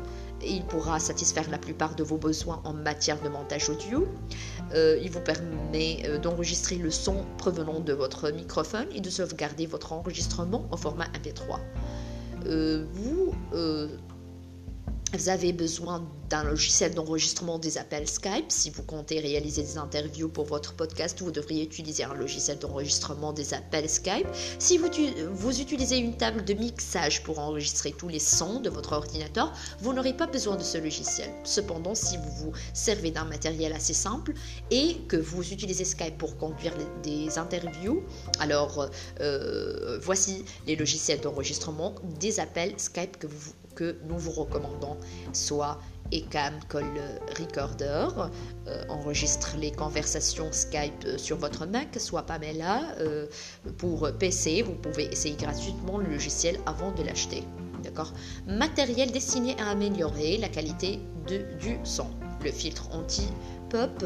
il 0.45 0.65
pourra 0.65 0.99
satisfaire 0.99 1.49
la 1.49 1.57
plupart 1.57 1.95
de 1.95 2.03
vos 2.03 2.17
besoins 2.17 2.61
en 2.65 2.73
matière 2.73 3.21
de 3.21 3.29
montage 3.29 3.69
audio. 3.69 4.05
Euh, 4.73 4.99
il 5.01 5.09
vous 5.09 5.21
permet 5.21 6.03
d'enregistrer 6.21 6.75
le 6.75 6.91
son 6.91 7.23
provenant 7.37 7.79
de 7.79 7.93
votre 7.93 8.31
microphone 8.31 8.87
et 8.93 8.99
de 8.99 9.09
sauvegarder 9.09 9.65
votre 9.65 9.93
enregistrement 9.93 10.65
au 10.71 10.77
format 10.77 11.05
MP3. 11.23 11.59
vous 12.91 13.33
vous 15.13 15.29
avez 15.29 15.51
besoin 15.51 16.07
d'un 16.29 16.43
logiciel 16.43 16.93
d'enregistrement 16.93 17.59
des 17.59 17.77
appels 17.77 18.07
Skype. 18.07 18.45
Si 18.49 18.69
vous 18.69 18.83
comptez 18.83 19.19
réaliser 19.19 19.61
des 19.61 19.77
interviews 19.77 20.29
pour 20.29 20.45
votre 20.45 20.73
podcast, 20.73 21.21
vous 21.21 21.31
devriez 21.31 21.63
utiliser 21.63 22.03
un 22.05 22.13
logiciel 22.13 22.57
d'enregistrement 22.59 23.33
des 23.33 23.53
appels 23.53 23.89
Skype. 23.89 24.27
Si 24.57 24.77
vous, 24.77 25.59
utilisez 25.59 25.97
une 25.97 26.15
table 26.15 26.45
de 26.45 26.53
mixage 26.53 27.23
pour 27.23 27.39
enregistrer 27.39 27.91
tous 27.91 28.07
les 28.07 28.19
sons 28.19 28.61
de 28.61 28.69
votre 28.69 28.93
ordinateur, 28.93 29.51
vous 29.79 29.93
n'aurez 29.93 30.13
pas 30.13 30.27
besoin 30.27 30.55
de 30.55 30.63
ce 30.63 30.77
logiciel. 30.77 31.29
Cependant, 31.43 31.93
si 31.93 32.15
vous 32.15 32.31
vous 32.31 32.51
servez 32.73 33.11
d'un 33.11 33.25
matériel 33.25 33.73
assez 33.73 33.93
simple 33.93 34.33
et 34.69 34.95
que 35.09 35.17
vous 35.17 35.51
utilisez 35.51 35.83
Skype 35.83 36.17
pour 36.17 36.37
conduire 36.37 36.73
des 37.03 37.37
interviews, 37.37 38.03
alors 38.39 38.87
euh, 39.19 39.99
voici 40.01 40.45
les 40.67 40.77
logiciels 40.77 41.19
d'enregistrement 41.19 41.95
des 42.19 42.39
appels 42.39 42.73
Skype 42.77 43.17
que 43.17 43.27
vous 43.27 43.51
nous 44.07 44.17
vous 44.17 44.31
recommandons, 44.31 44.97
soit 45.33 45.79
Ecam 46.11 46.53
Call 46.69 46.85
Recorder, 47.39 48.07
euh, 48.67 48.83
enregistre 48.89 49.55
les 49.57 49.71
conversations 49.71 50.51
Skype 50.51 51.05
euh, 51.05 51.17
sur 51.17 51.37
votre 51.37 51.65
Mac, 51.65 51.97
soit 51.99 52.23
Pamela 52.23 52.81
euh, 52.99 53.27
pour 53.77 54.09
PC. 54.19 54.61
Vous 54.61 54.73
pouvez 54.73 55.05
essayer 55.05 55.35
gratuitement 55.35 55.97
le 55.97 56.09
logiciel 56.09 56.59
avant 56.65 56.91
de 56.91 57.03
l'acheter. 57.03 57.43
D'accord? 57.83 58.13
Matériel 58.45 59.11
destiné 59.11 59.55
à 59.59 59.69
améliorer 59.69 60.37
la 60.37 60.49
qualité 60.49 60.99
du 61.27 61.77
son. 61.83 62.07
Le 62.43 62.51
filtre 62.51 62.89
anti-pop. 62.91 64.03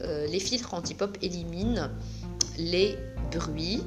les 0.00 0.40
filtres 0.40 0.74
anti-pop 0.74 1.16
éliminent 1.22 1.90
les 2.58 2.96
bruits 3.30 3.82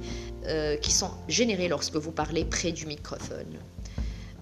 qui 0.81 0.91
sont 0.91 1.11
générés 1.27 1.67
lorsque 1.67 1.95
vous 1.95 2.11
parlez 2.11 2.45
près 2.45 2.71
du 2.71 2.85
microphone. 2.85 3.59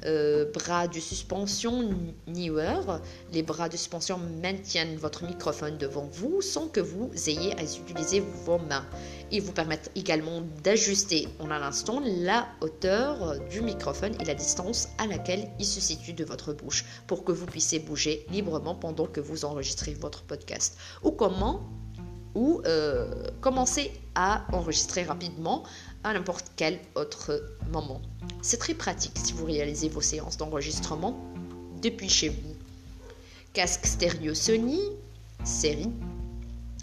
Euh, 0.06 0.52
bras 0.52 0.88
de 0.88 1.00
suspension 1.00 1.90
newer. 2.28 3.00
Les 3.32 3.42
bras 3.42 3.70
de 3.70 3.78
suspension 3.78 4.20
maintiennent 4.42 4.98
votre 4.98 5.24
microphone 5.24 5.78
devant 5.78 6.08
vous 6.12 6.42
sans 6.42 6.68
que 6.68 6.82
vous 6.82 7.10
ayez 7.28 7.58
à 7.58 7.64
utiliser 7.64 8.22
vos 8.46 8.58
mains. 8.58 8.86
Ils 9.32 9.42
vous 9.42 9.54
permettent 9.54 9.92
également 9.96 10.42
d'ajuster 10.64 11.28
en 11.40 11.52
un 11.52 11.62
instant 11.62 12.02
la 12.06 12.48
hauteur 12.62 13.40
du 13.50 13.62
microphone 13.62 14.14
et 14.20 14.26
la 14.26 14.36
distance 14.36 14.90
à 14.98 15.08
laquelle 15.08 15.48
il 15.60 15.66
se 15.66 15.80
situe 15.80 16.14
de 16.14 16.26
votre 16.26 16.54
bouche 16.54 16.84
pour 17.08 17.24
que 17.24 17.32
vous 17.32 17.46
puissiez 17.46 17.80
bouger 17.80 18.26
librement 18.30 18.76
pendant 18.76 19.08
que 19.08 19.22
vous 19.22 19.46
enregistrez 19.46 19.94
votre 19.94 20.24
podcast. 20.24 20.78
Ou 21.04 21.12
comment 21.12 21.70
ou 22.36 22.62
euh, 22.66 23.30
commencer 23.42 23.92
à 24.16 24.46
enregistrer 24.52 25.04
rapidement 25.04 25.64
à 26.04 26.14
n'importe 26.14 26.48
quel 26.56 26.80
autre 26.96 27.44
moment. 27.72 28.02
C'est 28.42 28.58
très 28.58 28.74
pratique 28.74 29.18
si 29.18 29.34
vous 29.34 29.46
réalisez 29.46 29.90
vos 29.90 30.02
séances 30.02 30.38
d'enregistrement 30.38 31.18
depuis 31.82 32.10
chez 32.10 32.30
vous. 32.30 32.56
Casque 33.54 33.86
stéréo 33.86 34.34
Sony, 34.34 34.80
série 35.44 35.92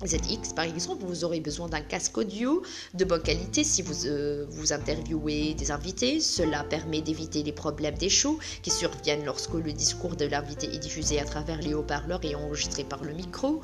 ZX 0.07 0.55
par 0.57 0.65
exemple, 0.65 1.05
vous 1.05 1.25
aurez 1.25 1.41
besoin 1.41 1.69
d'un 1.69 1.83
casque 1.83 2.17
audio 2.17 2.63
de 2.95 3.05
bonne 3.05 3.23
qualité 3.23 3.65
si 3.65 3.83
vous, 3.83 4.07
euh, 4.07 4.47
vous 4.49 4.73
interviewez 4.73 5.53
des 5.55 5.71
invités. 5.71 6.21
Cela 6.21 6.65
permet 6.65 7.03
d'éviter 7.03 7.43
les 7.43 7.53
problèmes 7.53 7.97
d'écho 7.97 8.39
qui 8.63 8.71
surviennent 8.71 9.25
lorsque 9.27 9.53
le 9.53 9.73
discours 9.73 10.17
de 10.17 10.25
l'invité 10.25 10.75
est 10.75 10.79
diffusé 10.79 11.21
à 11.21 11.25
travers 11.25 11.61
les 11.61 11.75
haut-parleurs 11.75 12.21
et 12.23 12.35
enregistré 12.35 12.83
par 12.83 13.05
le 13.05 13.13
micro. 13.13 13.61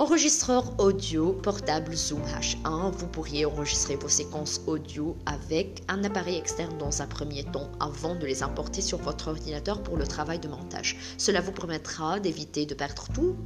Enregistreur 0.00 0.80
audio 0.80 1.34
portable 1.34 1.94
Zoom 1.94 2.22
H1, 2.22 2.90
vous 2.90 3.06
pourriez 3.06 3.44
enregistrer 3.44 3.96
vos 3.96 4.08
séquences 4.08 4.62
audio 4.66 5.14
avec 5.26 5.82
un 5.88 6.02
appareil 6.04 6.38
externe 6.38 6.78
dans 6.78 7.02
un 7.02 7.06
premier 7.06 7.44
temps 7.44 7.70
avant 7.80 8.14
de 8.14 8.24
les 8.24 8.42
importer 8.42 8.80
sur 8.80 8.96
votre 8.96 9.28
ordinateur 9.28 9.82
pour 9.82 9.98
le 9.98 10.06
travail 10.06 10.38
de 10.38 10.48
montage. 10.48 10.96
Cela 11.18 11.42
vous 11.42 11.52
permettra 11.52 12.18
d'éviter 12.18 12.64
de 12.64 12.72
perdre 12.72 13.08
tout, 13.12 13.36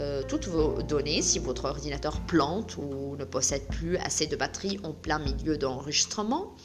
euh, 0.00 0.24
toutes 0.26 0.48
vos 0.48 0.82
données 0.82 1.22
si 1.22 1.38
votre 1.38 1.66
ordinateur 1.66 2.20
plante 2.22 2.76
ou 2.76 3.14
ne 3.16 3.24
possède 3.24 3.68
plus 3.68 3.96
assez 3.98 4.26
de 4.26 4.34
batterie 4.34 4.80
en 4.82 4.90
plein 4.90 5.20
milieu 5.20 5.56
d'enregistrement. 5.56 6.56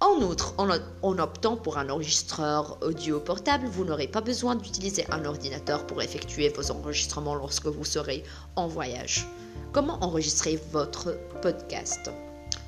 En 0.00 0.20
outre, 0.20 0.54
en, 0.58 1.18
optant 1.18 1.56
pour 1.56 1.78
un 1.78 1.88
enregistreur 1.88 2.76
audio 2.82 3.18
portable, 3.18 3.66
vous 3.66 3.86
n'aurez 3.86 4.06
pas 4.06 4.20
besoin 4.20 4.54
d'utiliser 4.54 5.06
un 5.10 5.24
ordinateur 5.24 5.86
pour 5.86 6.02
effectuer 6.02 6.50
vos 6.50 6.70
enregistrements 6.70 7.34
lorsque 7.34 7.64
vous 7.64 7.84
serez 7.84 8.22
en 8.56 8.68
voyage. 8.68 9.26
Comment 9.72 9.98
enregistrer 10.04 10.60
votre 10.70 11.16
podcast? 11.40 12.10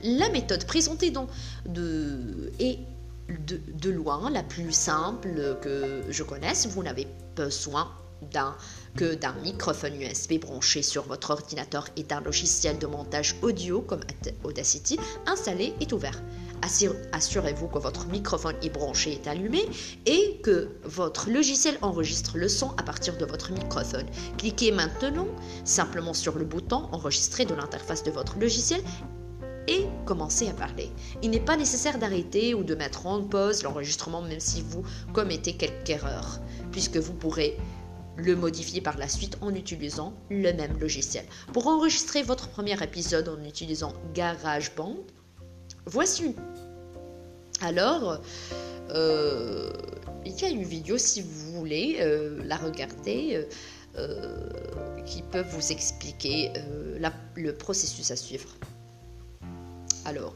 La 0.02 0.30
méthode 0.30 0.64
présentée 0.64 1.10
dans 1.10 1.26
de, 1.66 2.50
est 2.60 2.78
de, 3.28 3.90
loin 3.90 4.30
la 4.30 4.42
plus 4.42 4.72
simple 4.72 5.58
que 5.60 6.04
je 6.08 6.22
connaisse. 6.22 6.66
Vous 6.68 6.82
n'avez 6.82 7.06
besoin 7.36 7.92
que 8.96 9.14
d'un 9.14 9.34
microphone 9.42 10.00
USB 10.00 10.40
branché 10.40 10.82
sur 10.82 11.04
votre 11.04 11.30
ordinateur 11.30 11.88
et 11.96 12.04
d'un 12.04 12.20
logiciel 12.20 12.78
de 12.78 12.86
montage 12.86 13.36
audio 13.42 13.82
comme 13.82 14.00
Audacity 14.44 14.98
installé 15.26 15.74
et 15.80 15.92
ouvert 15.92 16.20
assurez-vous 16.62 17.68
que 17.68 17.78
votre 17.78 18.06
microphone 18.06 18.56
est 18.62 18.70
branché 18.70 19.20
et 19.24 19.28
allumé 19.28 19.64
et 20.06 20.40
que 20.42 20.70
votre 20.84 21.30
logiciel 21.30 21.78
enregistre 21.82 22.38
le 22.38 22.48
son 22.48 22.70
à 22.76 22.82
partir 22.82 23.16
de 23.16 23.24
votre 23.24 23.52
microphone. 23.52 24.06
Cliquez 24.36 24.72
maintenant 24.72 25.28
simplement 25.64 26.14
sur 26.14 26.38
le 26.38 26.44
bouton 26.44 26.88
enregistrer 26.92 27.44
de 27.44 27.54
l'interface 27.54 28.02
de 28.02 28.10
votre 28.10 28.38
logiciel 28.38 28.82
et 29.68 29.86
commencez 30.06 30.48
à 30.48 30.54
parler. 30.54 30.90
Il 31.22 31.30
n'est 31.30 31.40
pas 31.40 31.56
nécessaire 31.56 31.98
d'arrêter 31.98 32.54
ou 32.54 32.64
de 32.64 32.74
mettre 32.74 33.06
en 33.06 33.22
pause 33.22 33.62
l'enregistrement 33.62 34.22
même 34.22 34.40
si 34.40 34.62
vous 34.62 34.82
commettez 35.12 35.56
quelque 35.56 35.90
erreur, 35.90 36.40
puisque 36.72 36.96
vous 36.96 37.12
pourrez 37.12 37.56
le 38.16 38.34
modifier 38.34 38.80
par 38.80 38.98
la 38.98 39.08
suite 39.08 39.38
en 39.40 39.54
utilisant 39.54 40.12
le 40.28 40.52
même 40.52 40.78
logiciel. 40.80 41.24
Pour 41.52 41.68
enregistrer 41.68 42.22
votre 42.22 42.48
premier 42.48 42.82
épisode 42.82 43.28
en 43.28 43.44
utilisant 43.44 43.92
GarageBand, 44.12 44.96
Voici 45.90 46.34
Alors, 47.62 48.20
euh, 48.90 49.70
il 50.26 50.38
y 50.38 50.44
a 50.44 50.50
une 50.50 50.62
vidéo 50.62 50.98
si 50.98 51.22
vous 51.22 51.52
voulez 51.52 51.96
euh, 52.00 52.42
la 52.44 52.58
regarder 52.58 53.46
euh, 53.96 54.50
qui 55.06 55.22
peut 55.22 55.40
vous 55.40 55.72
expliquer 55.72 56.52
le 57.36 57.52
processus 57.52 58.10
à 58.10 58.16
suivre. 58.16 58.50
Alors, 60.04 60.34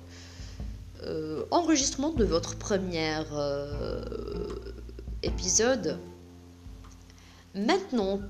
enregistrement 1.51 2.13
de 2.13 2.25
votre 2.25 2.57
premier 2.57 3.19
épisode. 5.23 5.99
Maintenant 7.55 8.21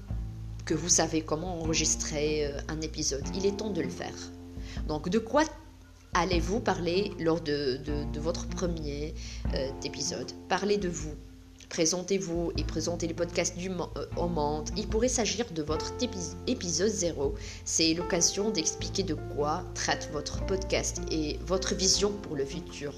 que 0.64 0.74
vous 0.74 0.88
savez 0.88 1.22
comment 1.22 1.60
enregistrer 1.60 2.52
un 2.66 2.80
épisode, 2.80 3.22
il 3.36 3.46
est 3.46 3.58
temps 3.58 3.70
de 3.70 3.80
le 3.80 3.90
faire. 3.90 4.14
Donc, 4.88 5.08
de 5.08 5.20
quoi 5.20 5.44
allez-vous 6.14 6.60
parler 6.60 7.12
lors 7.18 7.40
de, 7.40 7.80
votre 8.18 8.46
premier 8.48 9.14
euh, 9.54 9.70
épisode 9.84 10.30
Parlez 10.48 10.76
de 10.76 10.88
vous? 10.88 11.14
Présentez-vous 11.68 12.52
et 12.58 12.64
présentez 12.64 13.06
les 13.06 13.14
podcasts 13.14 13.56
euh, 13.58 14.06
au 14.16 14.28
monde. 14.28 14.68
Il 14.76 14.88
pourrait 14.88 15.08
s'agir 15.08 15.46
de 15.52 15.62
votre 15.62 15.94
épisode 16.46 16.90
0. 16.90 17.34
C'est 17.64 17.94
l'occasion 17.94 18.50
d'expliquer 18.50 19.04
de 19.04 19.14
quoi 19.14 19.64
traite 19.74 20.10
votre 20.12 20.44
podcast 20.44 21.00
et 21.10 21.38
votre 21.46 21.74
vision 21.74 22.12
pour 22.22 22.36
le 22.36 22.44
futur. 22.44 22.92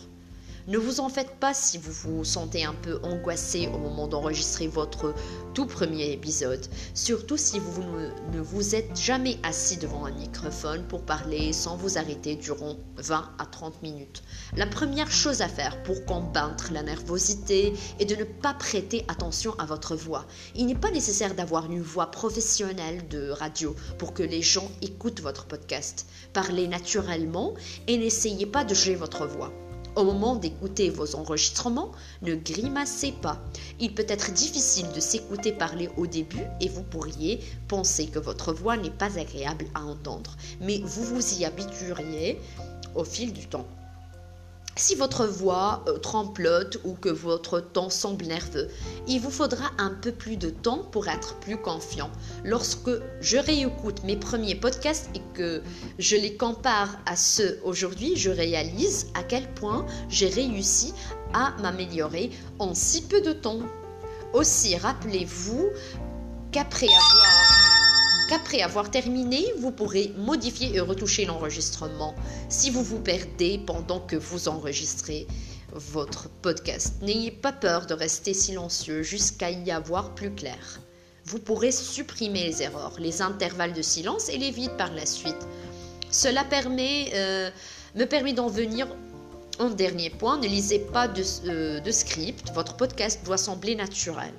Ne 0.66 0.78
vous 0.78 1.00
en 1.00 1.10
faites 1.10 1.38
pas 1.40 1.52
si 1.52 1.76
vous 1.76 1.92
vous 1.92 2.24
sentez 2.24 2.64
un 2.64 2.72
peu 2.72 2.98
angoissé 3.02 3.68
au 3.68 3.76
moment 3.76 4.08
d'enregistrer 4.08 4.66
votre 4.66 5.14
tout 5.52 5.66
premier 5.66 6.10
épisode, 6.10 6.64
surtout 6.94 7.36
si 7.36 7.58
vous 7.58 7.82
ne 8.32 8.40
vous 8.40 8.74
êtes 8.74 8.98
jamais 8.98 9.36
assis 9.42 9.76
devant 9.76 10.06
un 10.06 10.12
microphone 10.12 10.82
pour 10.88 11.02
parler 11.02 11.52
sans 11.52 11.76
vous 11.76 11.98
arrêter 11.98 12.36
durant 12.36 12.76
20 12.96 13.32
à 13.38 13.44
30 13.44 13.82
minutes. 13.82 14.22
La 14.56 14.66
première 14.66 15.10
chose 15.10 15.42
à 15.42 15.48
faire 15.48 15.82
pour 15.82 16.02
combattre 16.06 16.72
la 16.72 16.82
nervosité 16.82 17.74
est 18.00 18.06
de 18.06 18.16
ne 18.16 18.24
pas 18.24 18.54
prêter 18.54 19.04
attention 19.08 19.54
à 19.58 19.66
votre 19.66 19.94
voix. 19.94 20.24
Il 20.54 20.64
n'est 20.64 20.74
pas 20.74 20.90
nécessaire 20.90 21.34
d'avoir 21.34 21.70
une 21.70 21.82
voix 21.82 22.10
professionnelle 22.10 23.06
de 23.08 23.28
radio 23.28 23.76
pour 23.98 24.14
que 24.14 24.22
les 24.22 24.40
gens 24.40 24.70
écoutent 24.80 25.20
votre 25.20 25.44
podcast. 25.44 26.06
Parlez 26.32 26.68
naturellement 26.68 27.52
et 27.86 27.98
n'essayez 27.98 28.46
pas 28.46 28.64
de 28.64 28.72
jouer 28.74 28.94
votre 28.94 29.26
voix. 29.26 29.52
Au 29.96 30.02
moment 30.02 30.34
d'écouter 30.34 30.90
vos 30.90 31.14
enregistrements, 31.14 31.92
ne 32.22 32.34
grimacez 32.34 33.12
pas. 33.12 33.38
Il 33.78 33.94
peut 33.94 34.06
être 34.08 34.32
difficile 34.32 34.86
de 34.92 34.98
s'écouter 34.98 35.52
parler 35.52 35.88
au 35.96 36.08
début 36.08 36.42
et 36.60 36.68
vous 36.68 36.82
pourriez 36.82 37.40
penser 37.68 38.06
que 38.06 38.18
votre 38.18 38.52
voix 38.52 38.76
n'est 38.76 38.90
pas 38.90 39.18
agréable 39.18 39.66
à 39.74 39.84
entendre, 39.84 40.36
mais 40.60 40.80
vous 40.84 41.04
vous 41.04 41.38
y 41.38 41.44
habitueriez 41.44 42.40
au 42.96 43.04
fil 43.04 43.32
du 43.32 43.46
temps. 43.46 43.66
Si 44.76 44.96
votre 44.96 45.24
voix 45.26 45.84
euh, 45.86 45.98
tremplote 45.98 46.80
ou 46.84 46.94
que 46.94 47.08
votre 47.08 47.60
ton 47.60 47.90
semble 47.90 48.24
nerveux, 48.24 48.68
il 49.06 49.20
vous 49.20 49.30
faudra 49.30 49.70
un 49.78 49.90
peu 49.90 50.10
plus 50.10 50.36
de 50.36 50.50
temps 50.50 50.82
pour 50.90 51.06
être 51.06 51.36
plus 51.36 51.56
confiant. 51.56 52.10
Lorsque 52.42 52.90
je 53.20 53.36
réécoute 53.36 54.02
mes 54.02 54.16
premiers 54.16 54.56
podcasts 54.56 55.10
et 55.14 55.22
que 55.32 55.62
je 56.00 56.16
les 56.16 56.36
compare 56.36 56.98
à 57.06 57.14
ceux 57.14 57.60
aujourd'hui, 57.62 58.16
je 58.16 58.30
réalise 58.30 59.06
à 59.14 59.22
quel 59.22 59.48
point 59.54 59.86
j'ai 60.08 60.28
réussi 60.28 60.92
à 61.34 61.54
m'améliorer 61.62 62.30
en 62.58 62.74
si 62.74 63.02
peu 63.02 63.20
de 63.20 63.32
temps. 63.32 63.60
Aussi, 64.32 64.76
rappelez-vous 64.76 65.70
qu'après 66.50 66.86
avoir 66.86 67.63
qu'après 68.28 68.62
avoir 68.62 68.90
terminé, 68.90 69.44
vous 69.58 69.70
pourrez 69.70 70.12
modifier 70.16 70.74
et 70.74 70.80
retoucher 70.80 71.24
l'enregistrement 71.24 72.14
si 72.48 72.70
vous 72.70 72.82
vous 72.82 73.00
perdez 73.00 73.58
pendant 73.66 74.00
que 74.00 74.16
vous 74.16 74.48
enregistrez 74.48 75.26
votre 75.72 76.28
podcast. 76.28 76.94
N'ayez 77.02 77.30
pas 77.30 77.52
peur 77.52 77.86
de 77.86 77.94
rester 77.94 78.34
silencieux 78.34 79.02
jusqu'à 79.02 79.50
y 79.50 79.70
avoir 79.70 80.14
plus 80.14 80.32
clair. 80.34 80.80
Vous 81.26 81.38
pourrez 81.38 81.72
supprimer 81.72 82.44
les 82.44 82.62
erreurs, 82.62 82.94
les 82.98 83.22
intervalles 83.22 83.72
de 83.72 83.82
silence 83.82 84.28
et 84.28 84.38
les 84.38 84.50
vides 84.50 84.76
par 84.76 84.92
la 84.92 85.06
suite. 85.06 85.48
Cela 86.10 86.44
euh, 86.52 87.50
me 87.94 88.04
permet 88.04 88.34
d'en 88.34 88.48
venir 88.48 88.86
en 89.58 89.70
dernier 89.70 90.10
point. 90.10 90.38
Ne 90.38 90.46
lisez 90.46 90.78
pas 90.78 91.08
euh, 91.08 91.80
de 91.80 91.90
script. 91.90 92.52
Votre 92.54 92.76
podcast 92.76 93.24
doit 93.24 93.38
sembler 93.38 93.74
naturel. 93.74 94.32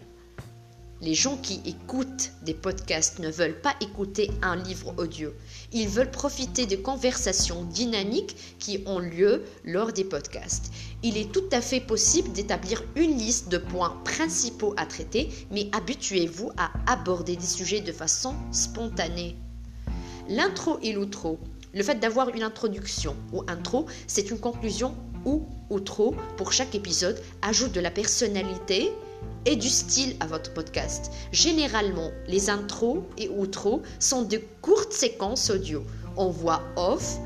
Les 1.02 1.14
gens 1.14 1.36
qui 1.36 1.62
écoutent 1.66 2.32
des 2.44 2.54
podcasts 2.54 3.20
ne 3.20 3.30
veulent 3.30 3.60
pas 3.60 3.76
écouter 3.82 4.32
un 4.42 4.56
livre 4.56 4.94
audio. 4.98 5.34
Ils 5.74 5.90
veulent 5.90 6.10
profiter 6.10 6.66
de 6.68 6.78
conversations 6.78 7.64
dynamiques 7.66 8.58
qui 8.60 8.82
ont 8.86 9.00
lieu 9.00 9.44
lors 9.66 9.92
des 9.92 10.06
podcasts. 10.06 10.72
Il 11.04 11.18
est 11.18 11.34
tout 11.34 11.44
à 11.52 11.60
fait 11.60 11.82
possible 11.82 12.32
d'établir 12.32 12.82
une 12.96 13.18
liste 13.18 13.50
de 13.50 13.58
points 13.58 14.02
principaux 14.06 14.74
à 14.78 14.86
traiter, 14.86 15.30
mais 15.52 15.70
habituez-vous 15.74 16.52
à 16.56 16.72
aborder 16.90 17.36
des 17.36 17.46
sujets 17.46 17.82
de 17.82 17.92
façon 17.92 18.34
spontanée. 18.52 19.36
L'intro 20.30 20.80
et 20.82 20.94
l'outro. 20.94 21.40
Le 21.74 21.84
fait 21.84 22.00
d'avoir 22.00 22.30
une 22.30 22.42
introduction 22.42 23.18
ou 23.34 23.44
intro, 23.48 23.86
c'est 24.08 24.32
une 24.32 24.40
conclusion 24.40 24.96
ou 25.26 25.46
outro 25.70 26.16
pour 26.38 26.54
chaque 26.54 26.74
épisode, 26.74 27.22
ajoute 27.42 27.74
de 27.74 27.82
la 27.82 27.92
personnalité, 27.92 28.92
et 29.46 29.56
du 29.56 29.70
style 29.70 30.16
à 30.20 30.28
votre 30.28 30.54
podcast. 30.54 31.12
Généralement, 31.32 32.12
les 32.28 32.50
intros 32.50 33.04
et 33.18 33.30
outros 33.30 33.82
sont 34.00 34.24
de 34.24 34.42
courtes 34.62 34.94
séquences 34.94 35.50
audio 35.50 35.84
en 36.18 36.30
voix 36.30 36.62
off 36.76 37.18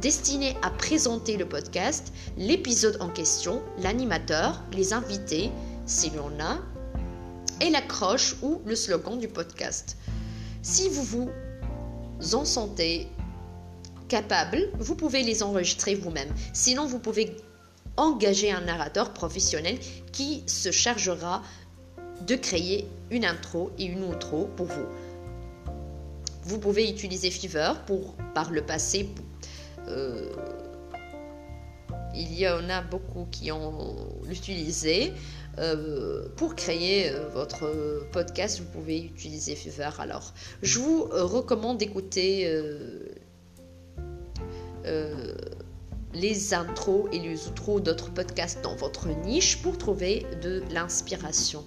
destinées 0.00 0.56
à 0.62 0.70
présenter 0.70 1.36
le 1.36 1.46
podcast, 1.46 2.12
l'épisode 2.36 2.96
en 3.00 3.08
question, 3.08 3.62
l'animateur, 3.82 4.62
les 4.72 4.92
invités, 4.92 5.50
s'il 5.86 6.14
y 6.14 6.18
en 6.18 6.32
a, 6.40 6.58
et 7.60 7.70
l'accroche 7.70 8.36
ou 8.42 8.62
le 8.64 8.74
slogan 8.74 9.18
du 9.18 9.28
podcast. 9.28 9.98
Si 10.62 10.88
vous 10.88 11.02
vous 11.02 11.30
en 12.32 12.44
sentez 12.44 13.08
capable, 14.08 14.70
vous 14.78 14.94
pouvez 14.94 15.22
les 15.22 15.42
enregistrer 15.42 15.94
vous-même. 15.94 16.32
Sinon, 16.52 16.86
vous 16.86 16.98
pouvez 16.98 17.36
engager 17.96 18.50
un 18.50 18.62
narrateur 18.62 19.12
professionnel 19.12 19.78
qui 20.12 20.42
se 20.46 20.70
chargera 20.70 21.42
de 22.26 22.34
créer 22.34 22.86
une 23.10 23.24
intro 23.24 23.70
et 23.78 23.84
une 23.84 24.04
outro 24.04 24.48
pour 24.56 24.66
vous. 24.66 24.86
Vous 26.44 26.58
pouvez 26.58 26.88
utiliser 26.88 27.30
Fiverr 27.30 27.84
pour, 27.84 28.14
par 28.34 28.50
le 28.50 28.62
passé, 28.62 29.08
euh, 29.88 30.32
il 32.14 32.38
y 32.38 32.48
en 32.48 32.68
a 32.68 32.82
beaucoup 32.82 33.26
qui 33.30 33.52
ont 33.52 33.96
utilisé. 34.28 35.12
Euh, 35.58 36.28
pour 36.36 36.54
créer 36.54 37.10
euh, 37.10 37.28
votre 37.28 38.06
podcast, 38.12 38.60
vous 38.60 38.66
pouvez 38.66 39.02
utiliser 39.02 39.54
Fiverr. 39.54 40.00
Alors, 40.00 40.32
je 40.62 40.78
vous 40.78 41.04
recommande 41.04 41.78
d'écouter 41.78 42.48
les 46.14 46.54
intros 46.54 47.08
et 47.12 47.18
les 47.18 47.46
outros 47.46 47.80
d'autres 47.80 48.10
podcasts 48.10 48.62
dans 48.62 48.74
votre 48.74 49.08
niche 49.08 49.62
pour 49.62 49.78
trouver 49.78 50.26
de 50.42 50.62
l'inspiration. 50.72 51.64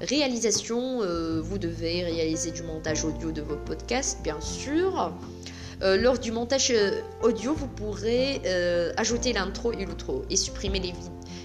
Réalisation, 0.00 1.00
euh, 1.02 1.40
vous 1.40 1.58
devez 1.58 2.02
réaliser 2.02 2.50
du 2.50 2.62
montage 2.62 3.04
audio 3.04 3.30
de 3.30 3.40
vos 3.40 3.56
podcasts, 3.56 4.20
bien 4.22 4.40
sûr. 4.40 5.12
Euh, 5.80 5.96
lors 5.96 6.18
du 6.18 6.32
montage 6.32 6.72
euh, 6.72 7.00
audio, 7.22 7.54
vous 7.54 7.68
pourrez 7.68 8.40
ajouter 8.96 9.32
l'intro 9.32 9.72
et 9.72 9.84
l'outro 9.84 10.24
et 10.28 10.36
supprimer 10.36 10.80
les, 10.80 10.92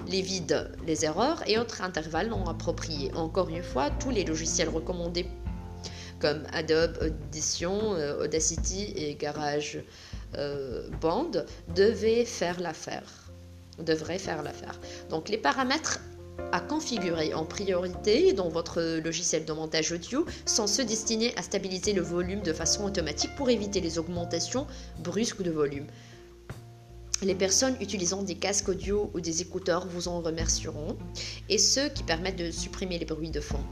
les 0.07 0.21
vides, 0.21 0.71
les 0.87 1.05
erreurs 1.05 1.43
et 1.47 1.59
autres 1.59 1.83
intervalles 1.83 2.29
non 2.29 2.45
appropriés. 2.47 3.11
Encore 3.13 3.49
une 3.49 3.63
fois, 3.63 3.91
tous 3.91 4.09
les 4.09 4.25
logiciels 4.25 4.69
recommandés 4.69 5.27
comme 6.19 6.41
Adobe 6.51 6.97
Audition, 6.99 7.91
Audacity 8.19 8.91
et 8.95 9.13
Garage 9.13 9.83
euh, 10.35 10.87
bande 11.01 11.45
devait 11.75 12.25
faire 12.25 12.59
l'affaire. 12.59 13.31
Devrait 13.79 14.19
faire 14.19 14.43
l'affaire. 14.43 14.79
Donc 15.09 15.29
les 15.29 15.37
paramètres 15.37 15.99
à 16.51 16.59
configurer 16.59 17.33
en 17.33 17.45
priorité 17.45 18.33
dans 18.33 18.49
votre 18.49 18.99
logiciel 19.03 19.45
de 19.45 19.53
montage 19.53 19.91
audio 19.91 20.25
sont 20.45 20.67
ceux 20.67 20.85
destinés 20.85 21.33
à 21.35 21.41
stabiliser 21.41 21.93
le 21.93 22.01
volume 22.01 22.41
de 22.41 22.53
façon 22.53 22.85
automatique 22.85 23.35
pour 23.35 23.49
éviter 23.49 23.81
les 23.81 23.97
augmentations 23.99 24.67
brusques 24.99 25.41
de 25.41 25.51
volume. 25.51 25.87
Les 27.23 27.35
personnes 27.35 27.75
utilisant 27.81 28.21
des 28.21 28.35
casques 28.35 28.69
audio 28.69 29.09
ou 29.13 29.19
des 29.19 29.41
écouteurs 29.41 29.87
vous 29.87 30.07
en 30.07 30.21
remercieront 30.21 30.95
et 31.49 31.57
ceux 31.57 31.89
qui 31.89 32.03
permettent 32.03 32.37
de 32.37 32.51
supprimer 32.51 32.99
les 32.99 33.05
bruits 33.05 33.31
de 33.31 33.41
fond. 33.41 33.63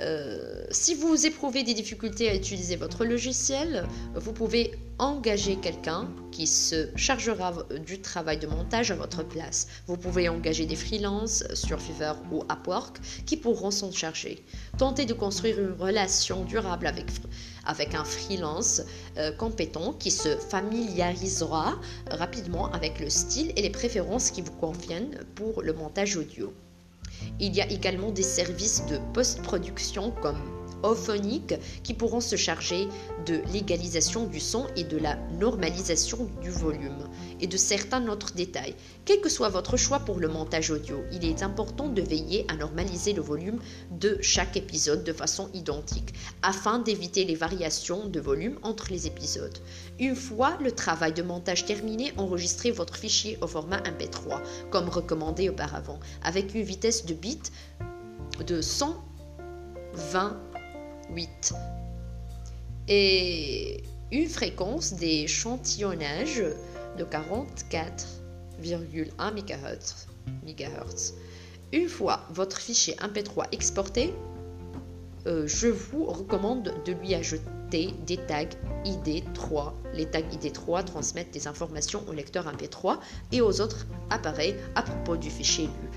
Euh, 0.00 0.64
si 0.70 0.94
vous 0.94 1.26
éprouvez 1.26 1.62
des 1.62 1.74
difficultés 1.74 2.28
à 2.28 2.34
utiliser 2.34 2.76
votre 2.76 3.04
logiciel, 3.04 3.86
vous 4.14 4.32
pouvez 4.32 4.72
engager 4.98 5.56
quelqu'un 5.56 6.08
qui 6.30 6.46
se 6.46 6.88
chargera 6.96 7.52
du 7.84 8.00
travail 8.00 8.38
de 8.38 8.46
montage 8.46 8.90
à 8.90 8.94
votre 8.94 9.22
place. 9.22 9.66
Vous 9.86 9.96
pouvez 9.96 10.28
engager 10.28 10.64
des 10.64 10.76
freelances 10.76 11.44
sur 11.54 11.80
Fiverr 11.80 12.16
ou 12.30 12.42
Upwork 12.50 12.98
qui 13.26 13.36
pourront 13.36 13.70
s'en 13.70 13.92
charger. 13.92 14.44
Tentez 14.78 15.04
de 15.04 15.12
construire 15.12 15.60
une 15.60 15.72
relation 15.72 16.44
durable 16.44 16.86
avec, 16.86 17.94
un 17.94 18.04
freelance 18.04 18.82
euh, 19.18 19.32
compétent 19.32 19.92
qui 19.92 20.10
se 20.10 20.36
familiarisera 20.36 21.74
rapidement 22.10 22.70
avec 22.72 22.98
le 23.00 23.10
style 23.10 23.52
et 23.56 23.62
les 23.62 23.70
préférences 23.70 24.30
qui 24.30 24.40
vous 24.40 24.52
conviennent 24.52 25.18
pour 25.34 25.62
le 25.62 25.72
montage 25.72 26.16
audio. 26.16 26.52
Il 27.40 27.54
y 27.54 27.60
a 27.60 27.70
également 27.70 28.10
des 28.10 28.22
services 28.22 28.86
de 28.86 28.98
post-production 29.12 30.12
comme 30.22 30.38
Ophonic 30.82 31.54
qui 31.82 31.94
pourront 31.94 32.20
se 32.20 32.36
charger 32.36 32.88
de 33.26 33.40
l'égalisation 33.52 34.26
du 34.26 34.40
son 34.40 34.66
et 34.76 34.84
de 34.84 34.98
la 34.98 35.16
normalisation 35.38 36.28
du 36.40 36.50
volume 36.50 37.08
et 37.40 37.46
de 37.46 37.56
certains 37.56 38.08
autres 38.08 38.34
détails. 38.34 38.74
Quel 39.04 39.20
que 39.20 39.28
soit 39.28 39.48
votre 39.48 39.76
choix 39.76 40.00
pour 40.00 40.18
le 40.18 40.28
montage 40.28 40.70
audio, 40.70 41.02
il 41.12 41.24
est 41.24 41.42
important 41.42 41.88
de 41.88 42.02
veiller 42.02 42.46
à 42.48 42.56
normaliser 42.56 43.12
le 43.12 43.22
volume 43.22 43.60
de 43.90 44.18
chaque 44.20 44.56
épisode 44.56 45.04
de 45.04 45.12
façon 45.12 45.50
identique 45.54 46.14
afin 46.42 46.78
d'éviter 46.78 47.24
les 47.24 47.34
variations 47.34 48.08
de 48.08 48.20
volume 48.20 48.58
entre 48.62 48.90
les 48.90 49.06
épisodes. 49.06 49.58
Une 50.02 50.16
fois 50.16 50.58
le 50.60 50.72
travail 50.72 51.12
de 51.12 51.22
montage 51.22 51.64
terminé, 51.64 52.12
enregistrez 52.16 52.72
votre 52.72 52.96
fichier 52.96 53.38
au 53.40 53.46
format 53.46 53.78
MP3 53.82 54.42
comme 54.70 54.88
recommandé 54.88 55.48
auparavant 55.48 56.00
avec 56.24 56.56
une 56.56 56.64
vitesse 56.64 57.06
de 57.06 57.14
bits 57.14 57.38
de 58.44 58.60
120 58.60 60.40
8. 61.08 61.54
Et 62.88 63.84
une 64.10 64.28
fréquence 64.28 64.94
d'échantillonnage 64.94 66.42
de 66.98 67.04
44,1 67.04 69.06
MHz. 69.20 70.08
MHz. 70.44 71.14
Une 71.72 71.88
fois 71.88 72.26
votre 72.30 72.58
fichier 72.58 72.96
MP3 72.96 73.46
exporté, 73.52 74.12
euh, 75.28 75.46
je 75.46 75.68
vous 75.68 76.06
recommande 76.06 76.74
de 76.84 76.92
lui 76.92 77.14
ajouter 77.14 77.44
des 77.72 78.18
tags 78.18 78.44
ID3. 78.84 79.72
Les 79.94 80.06
tags 80.06 80.20
ID3 80.20 80.84
transmettent 80.84 81.32
des 81.32 81.46
informations 81.46 82.02
au 82.06 82.12
lecteur 82.12 82.44
MP3 82.52 82.98
et 83.32 83.40
aux 83.40 83.60
autres 83.60 83.86
appareils 84.10 84.56
à 84.74 84.82
propos 84.82 85.16
du 85.16 85.30
fichier 85.30 85.66
lu. 85.66 85.90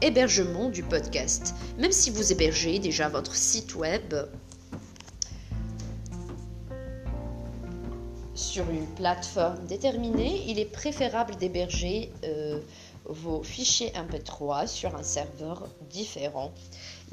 Hébergement 0.00 0.70
du 0.70 0.82
podcast. 0.82 1.54
Même 1.78 1.92
si 1.92 2.10
vous 2.10 2.32
hébergez 2.32 2.78
déjà 2.78 3.08
votre 3.08 3.34
site 3.34 3.74
web 3.74 4.14
sur 8.34 8.68
une 8.70 8.86
plateforme 8.94 9.66
déterminée, 9.66 10.44
il 10.46 10.58
est 10.58 10.64
préférable 10.64 11.36
d'héberger 11.36 12.10
euh, 12.24 12.60
vos 13.04 13.42
fichiers 13.42 13.90
MP3 13.90 14.66
sur 14.66 14.94
un 14.96 15.02
serveur 15.02 15.68
différent. 15.90 16.52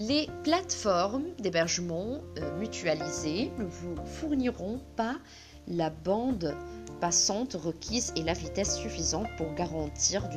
Les 0.08 0.28
plateformes 0.44 1.26
d'hébergement 1.38 2.22
euh, 2.40 2.58
mutualisées 2.58 3.52
ne 3.60 3.66
vous 3.66 3.96
fourniront 4.04 4.82
pas 4.96 5.20
la 5.68 5.92
bande 5.92 6.56
passante 7.00 7.54
requise 7.54 8.12
et 8.16 8.24
la 8.24 8.34
vitesse 8.34 8.78
suffisante 8.78 9.28
pour 9.38 9.54
garantir 9.54 10.28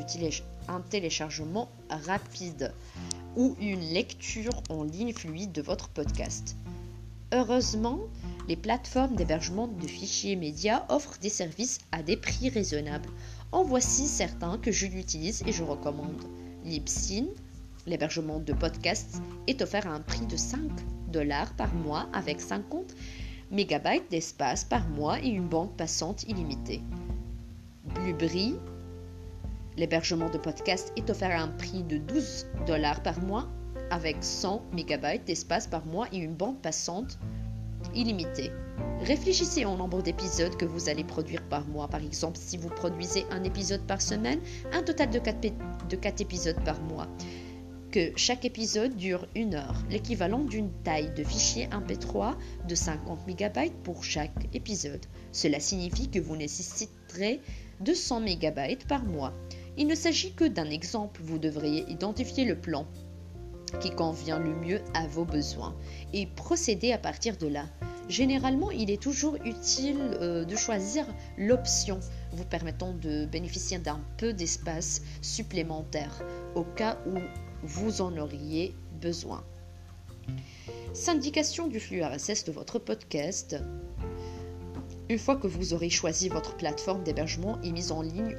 un 0.69 0.81
téléchargement 0.83 1.71
rapide 1.89 2.75
ou 3.37 3.57
une 3.59 3.81
lecture 3.81 4.53
en 4.69 4.83
ligne 4.85 5.15
fluide 5.15 5.53
de 5.53 5.63
votre 5.63 5.89
podcast. 5.89 6.57
Heureusement, 7.33 8.01
les 8.49 8.57
plateformes 8.57 9.17
d'hébergement 9.17 9.67
de 9.67 9.87
fichiers 9.87 10.37
médias 10.37 10.85
offrent 10.91 11.19
des 11.21 11.31
services 11.31 11.79
à 11.91 12.03
des 12.03 12.19
prix 12.19 12.51
raisonnables. 12.51 13.09
En 13.51 13.63
voici 13.63 14.09
certains 14.09 14.59
que 14.59 14.73
je 14.73 14.85
l'utilise 14.85 15.43
et 15.47 15.53
je 15.53 15.63
recommande. 15.63 16.23
Libsyn, 16.67 17.29
l'hébergement 17.87 18.41
de 18.41 18.53
podcasts, 18.53 19.23
est 19.47 19.63
offert 19.63 19.87
à 19.87 19.91
un 19.91 20.01
prix 20.01 20.27
de 20.27 20.37
5 20.37 20.59
dollars 21.09 21.53
par 21.55 21.75
mois 21.75 22.09
avec 22.13 22.41
50 22.41 22.95
MB 23.51 24.09
d'espace 24.11 24.65
par 24.65 24.89
mois 24.89 25.21
et 25.21 25.29
une 25.29 25.47
bande 25.47 25.77
passante 25.77 26.25
illimitée. 26.25 26.83
Blueberry, 27.85 28.57
l'hébergement 29.77 30.31
de 30.31 30.39
podcasts, 30.39 30.93
est 30.97 31.09
offert 31.11 31.39
à 31.39 31.43
un 31.43 31.49
prix 31.49 31.83
de 31.83 31.99
12 31.99 32.47
dollars 32.67 33.03
par 33.03 33.21
mois 33.21 33.49
avec 33.91 34.17
100 34.21 34.63
MB 34.73 35.25
d'espace 35.27 35.67
par 35.67 35.87
mois 35.87 36.09
et 36.13 36.19
une 36.19 36.35
bande 36.35 36.61
passante 36.61 37.19
illimitée. 37.95 38.51
Réfléchissez 39.03 39.65
au 39.65 39.77
nombre 39.77 40.03
d'épisodes 40.03 40.57
que 40.57 40.65
vous 40.65 40.89
allez 40.89 41.05
produire 41.05 41.43
par 41.43 41.67
mois. 41.67 41.89
Par 41.89 42.03
exemple, 42.03 42.39
si 42.41 42.57
vous 42.57 42.71
produisez 42.71 43.27
un 43.31 43.45
épisode 43.45 43.83
par 43.83 44.01
semaine, 44.01 44.41
un 44.73 44.83
total 44.83 45.11
de 45.11 45.19
4, 45.19 45.41
de 45.89 46.23
épisodes 46.23 46.63
par 46.65 46.81
mois. 46.81 47.07
Que 47.95 48.11
chaque 48.17 48.45
épisode 48.45 48.97
dure 48.97 49.25
une 49.37 49.55
heure, 49.55 49.77
l'équivalent 49.89 50.41
d'une 50.41 50.73
taille 50.83 51.15
de 51.15 51.23
fichier 51.23 51.69
MP3 51.69 52.35
de 52.67 52.75
50 52.75 53.29
MB 53.29 53.71
pour 53.85 54.03
chaque 54.03 54.49
épisode. 54.53 55.07
Cela 55.31 55.61
signifie 55.61 56.11
que 56.11 56.19
vous 56.19 56.35
nécessiterez 56.35 57.41
200 57.83 58.23
MB 58.23 58.85
par 58.89 59.05
mois. 59.05 59.33
Il 59.77 59.87
ne 59.87 59.95
s'agit 59.95 60.33
que 60.33 60.45
d'un 60.45 60.71
exemple, 60.71 61.21
vous 61.23 61.39
devriez 61.39 61.89
identifier 61.89 62.45
le 62.45 62.57
plan 62.57 62.85
qui 63.81 63.93
convient 63.93 64.41
le 64.41 64.57
mieux 64.57 64.81
à 64.95 65.07
vos 65.07 65.25
besoins 65.25 65.77
et 66.13 66.27
procéder 66.27 66.91
à 66.91 66.99
partir 66.99 67.37
de 67.37 67.47
là. 67.47 67.67
Généralement, 68.09 68.73
il 68.73 68.91
est 68.91 69.01
toujours 69.01 69.37
utile 69.45 70.01
euh, 70.21 70.45
de 70.45 70.57
choisir 70.57 71.07
l'option 71.39 72.01
vous 72.33 72.45
permettant 72.45 72.93
de 72.93 73.25
bénéficier 73.27 73.79
d'un 73.79 74.01
peu 74.19 74.33
d'espace 74.33 75.01
supplémentaire 75.23 76.25
au 76.57 76.65
cas 76.65 76.99
où 77.07 77.21
vous 77.65 78.03
en 78.03 78.17
auriez 78.19 78.75
besoin. 79.01 79.43
Syndication 80.93 81.67
du 81.67 81.81
flux 81.81 82.03
RSS 82.03 82.45
de 82.45 82.53
votre 82.53 82.79
podcast. 82.79 83.57
Une 85.09 85.19
fois 85.19 85.37
que 85.37 85.47
vous 85.47 85.73
aurez 85.75 85.91
choisi 85.91 86.29
votre 86.29 86.57
plateforme 86.57 87.03
d'hébergement 87.03 87.61
et 87.63 87.73
mise 87.73 87.91
en 87.91 88.03
ligne 88.03 88.37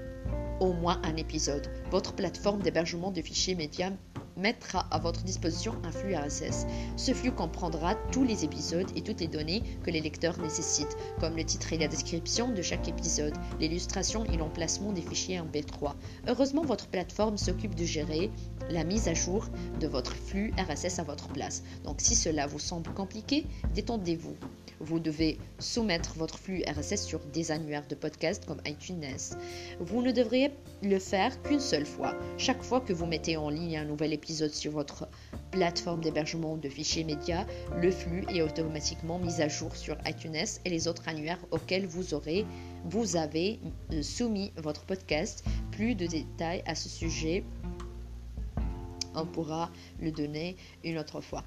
au 0.59 0.73
moins 0.73 1.01
un 1.03 1.15
épisode, 1.17 1.67
votre 1.91 2.13
plateforme 2.13 2.61
d'hébergement 2.61 3.11
de 3.11 3.21
fichiers 3.21 3.55
médias 3.55 3.91
mettra 4.37 4.87
à 4.91 4.99
votre 4.99 5.23
disposition 5.23 5.75
un 5.83 5.91
flux 5.91 6.15
RSS. 6.15 6.65
Ce 6.97 7.13
flux 7.13 7.31
comprendra 7.31 7.95
tous 8.11 8.23
les 8.23 8.43
épisodes 8.43 8.89
et 8.95 9.01
toutes 9.01 9.21
les 9.21 9.27
données 9.27 9.63
que 9.83 9.91
les 9.91 10.01
lecteurs 10.01 10.39
nécessitent, 10.39 10.97
comme 11.19 11.35
le 11.35 11.43
titre 11.43 11.73
et 11.73 11.77
la 11.77 11.87
description 11.87 12.49
de 12.49 12.61
chaque 12.61 12.87
épisode, 12.87 13.33
l'illustration 13.59 14.25
et 14.25 14.37
l'emplacement 14.37 14.91
des 14.91 15.01
fichiers 15.01 15.39
en 15.39 15.45
B3. 15.45 15.93
Heureusement, 16.27 16.63
votre 16.63 16.87
plateforme 16.87 17.37
s'occupe 17.37 17.75
de 17.75 17.85
gérer 17.85 18.31
la 18.69 18.83
mise 18.83 19.07
à 19.07 19.13
jour 19.13 19.45
de 19.79 19.87
votre 19.87 20.15
flux 20.15 20.53
RSS 20.57 20.99
à 20.99 21.03
votre 21.03 21.27
place. 21.29 21.63
Donc 21.83 22.01
si 22.01 22.15
cela 22.15 22.47
vous 22.47 22.59
semble 22.59 22.93
compliqué, 22.93 23.45
détendez-vous. 23.73 24.35
Vous 24.79 24.99
devez 24.99 25.37
soumettre 25.59 26.13
votre 26.15 26.37
flux 26.37 26.63
RSS 26.67 27.05
sur 27.05 27.19
des 27.33 27.51
annuaires 27.51 27.87
de 27.87 27.95
podcast 27.95 28.45
comme 28.45 28.61
iTunes. 28.65 29.05
Vous 29.79 30.01
ne 30.01 30.11
devriez 30.11 30.51
le 30.83 30.99
faire 30.99 31.41
qu'une 31.43 31.59
seule 31.59 31.85
fois. 31.85 32.13
Chaque 32.37 32.63
fois 32.63 32.81
que 32.81 32.93
vous 32.93 33.05
mettez 33.05 33.37
en 33.37 33.49
ligne 33.49 33.77
un 33.77 33.85
nouvel 33.85 34.13
épisode 34.13 34.51
sur 34.51 34.71
votre 34.71 35.07
plateforme 35.51 36.01
d'hébergement 36.01 36.57
de 36.57 36.69
fichiers 36.69 37.03
médias, 37.03 37.45
le 37.81 37.91
flux 37.91 38.23
est 38.29 38.41
automatiquement 38.41 39.19
mis 39.19 39.41
à 39.41 39.47
jour 39.47 39.75
sur 39.75 39.97
iTunes 40.05 40.35
et 40.65 40.69
les 40.69 40.87
autres 40.87 41.07
annuaires 41.07 41.39
auxquels 41.51 41.85
vous 41.85 42.13
aurez 42.13 42.45
vous 42.85 43.15
avez 43.15 43.59
euh, 43.91 44.03
soumis 44.03 44.51
votre 44.57 44.85
podcast. 44.85 45.43
Plus 45.71 45.95
de 45.95 46.05
détails 46.05 46.63
à 46.65 46.75
ce 46.75 46.87
sujet, 46.87 47.43
on 49.15 49.25
pourra 49.25 49.71
le 49.99 50.11
donner 50.11 50.55
une 50.83 50.97
autre 50.97 51.21
fois. 51.21 51.43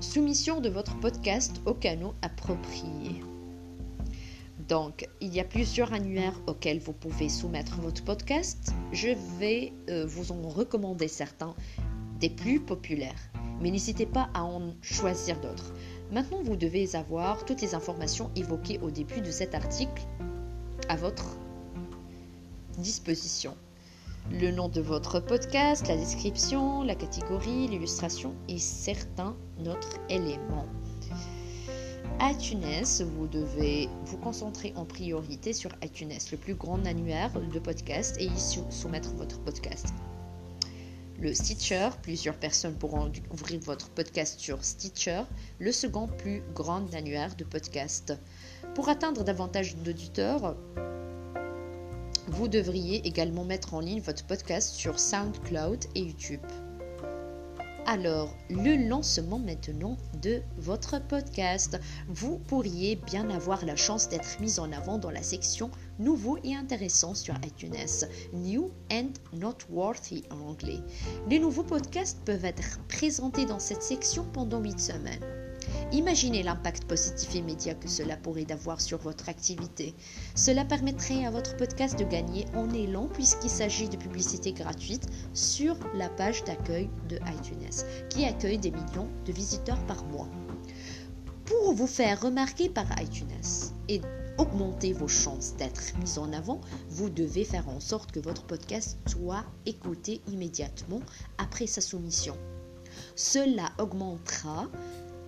Soumission 0.00 0.60
de 0.60 0.68
votre 0.68 0.96
podcast 1.00 1.60
au 1.66 1.74
canot 1.74 2.14
approprié. 2.22 3.20
Donc, 4.68 5.08
il 5.20 5.34
y 5.34 5.40
a 5.40 5.44
plusieurs 5.44 5.92
annuaires 5.92 6.40
auxquels 6.46 6.78
vous 6.78 6.92
pouvez 6.92 7.28
soumettre 7.28 7.80
votre 7.80 8.04
podcast. 8.04 8.72
Je 8.92 9.08
vais 9.40 9.72
euh, 9.90 10.06
vous 10.06 10.30
en 10.30 10.48
recommander 10.48 11.08
certains 11.08 11.56
des 12.20 12.30
plus 12.30 12.60
populaires, 12.60 13.30
mais 13.60 13.72
n'hésitez 13.72 14.06
pas 14.06 14.30
à 14.34 14.44
en 14.44 14.72
choisir 14.82 15.40
d'autres. 15.40 15.74
Maintenant, 16.12 16.42
vous 16.44 16.56
devez 16.56 16.94
avoir 16.94 17.44
toutes 17.44 17.60
les 17.60 17.74
informations 17.74 18.30
évoquées 18.36 18.78
au 18.80 18.92
début 18.92 19.20
de 19.20 19.32
cet 19.32 19.52
article 19.56 20.04
à 20.88 20.94
votre 20.94 21.36
disposition. 22.78 23.56
Le 24.30 24.50
nom 24.50 24.68
de 24.68 24.80
votre 24.80 25.20
podcast, 25.20 25.88
la 25.88 25.96
description, 25.96 26.82
la 26.82 26.94
catégorie, 26.94 27.66
l'illustration 27.68 28.34
et 28.48 28.58
certains 28.58 29.34
autres 29.66 29.98
éléments 30.08 30.66
iTunes, 32.20 32.84
vous 33.16 33.26
devez 33.26 33.88
vous 34.04 34.18
concentrer 34.18 34.72
en 34.76 34.84
priorité 34.84 35.52
sur 35.52 35.70
iTunes, 35.82 36.12
le 36.32 36.36
plus 36.36 36.54
grand 36.54 36.84
annuaire 36.84 37.32
de 37.40 37.58
podcast, 37.58 38.16
et 38.18 38.26
y 38.26 38.38
soumettre 38.70 39.14
votre 39.14 39.40
podcast. 39.40 39.94
Le 41.20 41.32
Stitcher, 41.32 41.90
plusieurs 42.02 42.36
personnes 42.36 42.74
pourront 42.74 43.06
découvrir 43.06 43.60
votre 43.60 43.88
podcast 43.90 44.38
sur 44.38 44.64
Stitcher, 44.64 45.22
le 45.58 45.72
second 45.72 46.06
plus 46.06 46.42
grand 46.54 46.92
annuaire 46.94 47.34
de 47.36 47.44
podcast. 47.44 48.12
Pour 48.74 48.88
atteindre 48.88 49.24
davantage 49.24 49.76
d'auditeurs, 49.76 50.56
vous 52.38 52.46
devriez 52.46 53.04
également 53.04 53.42
mettre 53.42 53.74
en 53.74 53.80
ligne 53.80 54.00
votre 54.00 54.24
podcast 54.24 54.72
sur 54.72 55.00
SoundCloud 55.00 55.86
et 55.96 56.02
YouTube. 56.02 56.40
Alors, 57.84 58.32
le 58.48 58.88
lancement 58.88 59.40
maintenant 59.40 59.96
de 60.22 60.40
votre 60.56 61.04
podcast. 61.04 61.80
Vous 62.06 62.38
pourriez 62.38 62.94
bien 62.94 63.28
avoir 63.30 63.64
la 63.66 63.74
chance 63.74 64.08
d'être 64.08 64.38
mis 64.40 64.60
en 64.60 64.70
avant 64.70 64.98
dans 64.98 65.10
la 65.10 65.24
section 65.24 65.72
Nouveau 65.98 66.38
et 66.44 66.54
intéressant 66.54 67.16
sur 67.16 67.34
iTunes, 67.44 67.74
New 68.32 68.70
and 68.92 69.10
Noteworthy 69.32 70.22
en 70.30 70.38
anglais. 70.50 70.78
Les 71.28 71.40
nouveaux 71.40 71.64
podcasts 71.64 72.20
peuvent 72.24 72.44
être 72.44 72.78
présentés 72.86 73.46
dans 73.46 73.58
cette 73.58 73.82
section 73.82 74.24
pendant 74.32 74.60
8 74.60 74.78
semaines. 74.78 75.37
Imaginez 75.90 76.42
l'impact 76.42 76.84
positif 76.84 77.34
immédiat 77.34 77.74
que 77.74 77.88
cela 77.88 78.18
pourrait 78.18 78.52
avoir 78.52 78.78
sur 78.78 78.98
votre 78.98 79.30
activité. 79.30 79.94
Cela 80.34 80.66
permettrait 80.66 81.24
à 81.24 81.30
votre 81.30 81.56
podcast 81.56 81.98
de 81.98 82.04
gagner 82.04 82.44
en 82.54 82.68
élan 82.74 83.08
puisqu'il 83.08 83.48
s'agit 83.48 83.88
de 83.88 83.96
publicité 83.96 84.52
gratuite 84.52 85.08
sur 85.32 85.78
la 85.94 86.10
page 86.10 86.44
d'accueil 86.44 86.90
de 87.08 87.16
iTunes, 87.16 87.84
qui 88.10 88.26
accueille 88.26 88.58
des 88.58 88.70
millions 88.70 89.08
de 89.24 89.32
visiteurs 89.32 89.82
par 89.86 90.04
mois. 90.04 90.28
Pour 91.46 91.72
vous 91.72 91.86
faire 91.86 92.20
remarquer 92.20 92.68
par 92.68 92.86
iTunes 93.00 93.72
et 93.88 94.02
augmenter 94.36 94.92
vos 94.92 95.08
chances 95.08 95.56
d'être 95.56 95.98
mis 96.00 96.18
en 96.18 96.34
avant, 96.34 96.60
vous 96.90 97.08
devez 97.08 97.44
faire 97.44 97.66
en 97.70 97.80
sorte 97.80 98.12
que 98.12 98.20
votre 98.20 98.44
podcast 98.44 98.98
soit 99.06 99.46
écouté 99.64 100.20
immédiatement 100.30 101.00
après 101.38 101.66
sa 101.66 101.80
soumission. 101.80 102.36
Cela 103.16 103.70
augmentera 103.78 104.66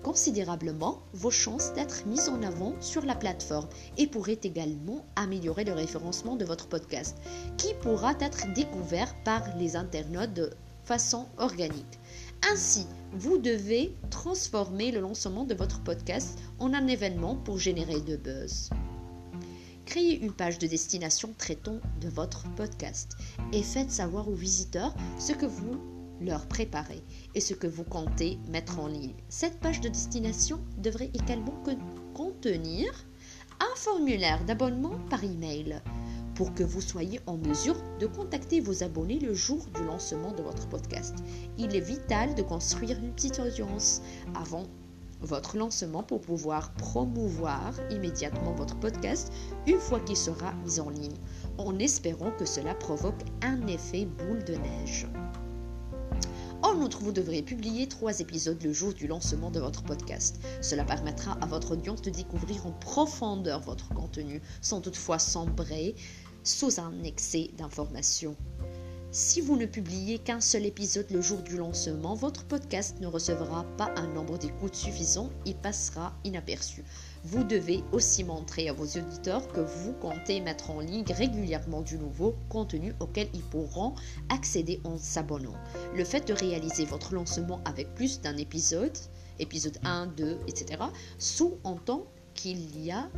considérablement 0.02 1.02
vos 1.12 1.30
chances 1.30 1.72
d'être 1.74 2.06
mis 2.06 2.28
en 2.28 2.42
avant 2.42 2.74
sur 2.80 3.04
la 3.04 3.14
plateforme 3.14 3.68
et 3.98 4.06
pourrait 4.06 4.40
également 4.42 5.04
améliorer 5.16 5.64
le 5.64 5.72
référencement 5.72 6.36
de 6.36 6.44
votre 6.44 6.68
podcast 6.68 7.16
qui 7.56 7.74
pourra 7.82 8.14
être 8.20 8.52
découvert 8.52 9.14
par 9.24 9.42
les 9.56 9.76
internautes 9.76 10.32
de 10.32 10.50
façon 10.84 11.26
organique. 11.38 11.98
Ainsi, 12.50 12.86
vous 13.12 13.38
devez 13.38 13.94
transformer 14.10 14.90
le 14.90 15.00
lancement 15.00 15.44
de 15.44 15.54
votre 15.54 15.82
podcast 15.82 16.38
en 16.58 16.72
un 16.74 16.86
événement 16.86 17.36
pour 17.36 17.58
générer 17.58 18.00
de 18.00 18.16
buzz. 18.16 18.70
Créez 19.84 20.20
une 20.20 20.32
page 20.32 20.58
de 20.58 20.66
destination 20.66 21.34
traitant 21.36 21.78
de 22.00 22.08
votre 22.08 22.44
podcast 22.54 23.16
et 23.52 23.62
faites 23.62 23.90
savoir 23.90 24.28
aux 24.28 24.34
visiteurs 24.34 24.94
ce 25.18 25.32
que 25.32 25.46
vous 25.46 25.80
leur 26.20 26.46
préparez 26.46 27.02
et 27.35 27.40
ce 27.40 27.55
que 27.55 27.66
vous 27.66 27.85
comptez 27.85 28.38
mettre 28.49 28.79
en 28.79 28.87
ligne. 28.87 29.14
Cette 29.29 29.61
page 29.61 29.81
de 29.81 29.88
destination 29.88 30.61
devrait 30.79 31.11
également 31.14 31.62
contenir 32.14 32.93
un 33.61 33.77
formulaire 33.77 34.45
d'abonnement 34.45 34.99
par 35.11 35.23
email 35.23 35.81
pour 36.35 36.55
que 36.55 36.62
vous 36.62 36.81
soyez 36.81 37.21
en 37.27 37.37
mesure 37.37 37.77
de 37.99 38.07
contacter 38.07 38.61
vos 38.61 38.83
abonnés 38.83 39.19
le 39.19 39.35
jour 39.35 39.66
du 39.75 39.85
lancement 39.85 40.33
de 40.33 40.43
votre 40.43 40.69
podcast. 40.69 41.16
Il 41.59 41.77
est 41.77 41.81
vital 41.81 42.35
de 42.35 42.43
construire 42.43 42.99
une 42.99 43.12
petite 43.12 43.38
audience 43.38 44.01
avant 44.35 44.64
votre 45.21 45.59
lancement 45.59 46.03
pour 46.03 46.23
pouvoir 46.23 46.73
promouvoir 46.75 47.75
immédiatement 47.90 48.55
votre 48.55 48.79
podcast 48.79 49.31
une 49.66 49.79
fois 49.79 50.01
qu'il 50.01 50.16
sera 50.16 50.53
mis 50.64 50.81
en 50.81 50.88
ligne, 50.88 51.16
en 51.59 51.79
espérant 51.79 52.31
que 52.33 52.47
cela 52.47 52.75
provoque 52.75 53.21
un 53.43 53.66
effet 53.66 54.07
boule 54.07 54.43
de 54.45 54.55
neige. 54.55 55.07
En 56.70 56.83
outre, 56.83 57.00
vous 57.00 57.11
devrez 57.11 57.42
publier 57.42 57.88
trois 57.88 58.20
épisodes 58.20 58.62
le 58.62 58.72
jour 58.72 58.94
du 58.94 59.09
lancement 59.09 59.50
de 59.50 59.59
votre 59.59 59.83
podcast. 59.83 60.37
Cela 60.62 60.85
permettra 60.85 61.33
à 61.40 61.46
votre 61.46 61.72
audience 61.72 62.00
de 62.00 62.11
découvrir 62.11 62.64
en 62.64 62.70
profondeur 62.70 63.59
votre 63.59 63.88
contenu, 63.88 64.40
sans 64.62 64.80
toutefois 64.80 65.18
sombrer 65.18 65.96
sous 66.44 66.78
un 66.78 67.02
excès 67.02 67.50
d'informations. 67.59 68.37
Si 69.11 69.40
vous 69.40 69.56
ne 69.56 69.66
publiez 69.66 70.20
qu'un 70.20 70.40
seul 70.40 70.64
épisode 70.64 71.11
le 71.11 71.20
jour 71.20 71.42
du 71.42 71.56
lancement, 71.56 72.14
votre 72.14 72.44
podcast 72.44 73.00
ne 73.00 73.09
recevra 73.09 73.64
pas 73.76 73.92
un 73.96 74.06
nombre 74.06 74.38
d'écoutes 74.38 74.76
suffisant 74.76 75.30
et 75.46 75.54
passera 75.54 76.14
inaperçu. 76.22 76.85
Vous 77.22 77.44
devez 77.44 77.85
aussi 77.92 78.24
montrer 78.24 78.68
à 78.68 78.72
vos 78.72 78.87
auditeurs 78.87 79.46
que 79.48 79.61
vous 79.61 79.92
comptez 79.92 80.40
mettre 80.40 80.70
en 80.70 80.80
ligne 80.80 81.04
régulièrement 81.06 81.83
du 81.83 81.98
nouveau 81.98 82.35
contenu 82.48 82.94
auquel 82.98 83.28
ils 83.35 83.42
pourront 83.42 83.94
accéder 84.30 84.80
en 84.85 84.96
s'abonnant. 84.96 85.54
Le 85.94 86.04
fait 86.04 86.26
de 86.26 86.33
réaliser 86.33 86.87
votre 86.87 87.14
lancement 87.14 87.61
avec 87.66 87.94
plus 87.94 88.22
d'un 88.22 88.37
épisode, 88.38 88.96
épisode 89.38 89.78
1, 89.85 90.06
2, 90.06 90.38
etc., 90.48 90.83
sous-entend 91.18 92.06
qu'il 92.35 92.83
y 92.83 92.90
a 92.90 93.11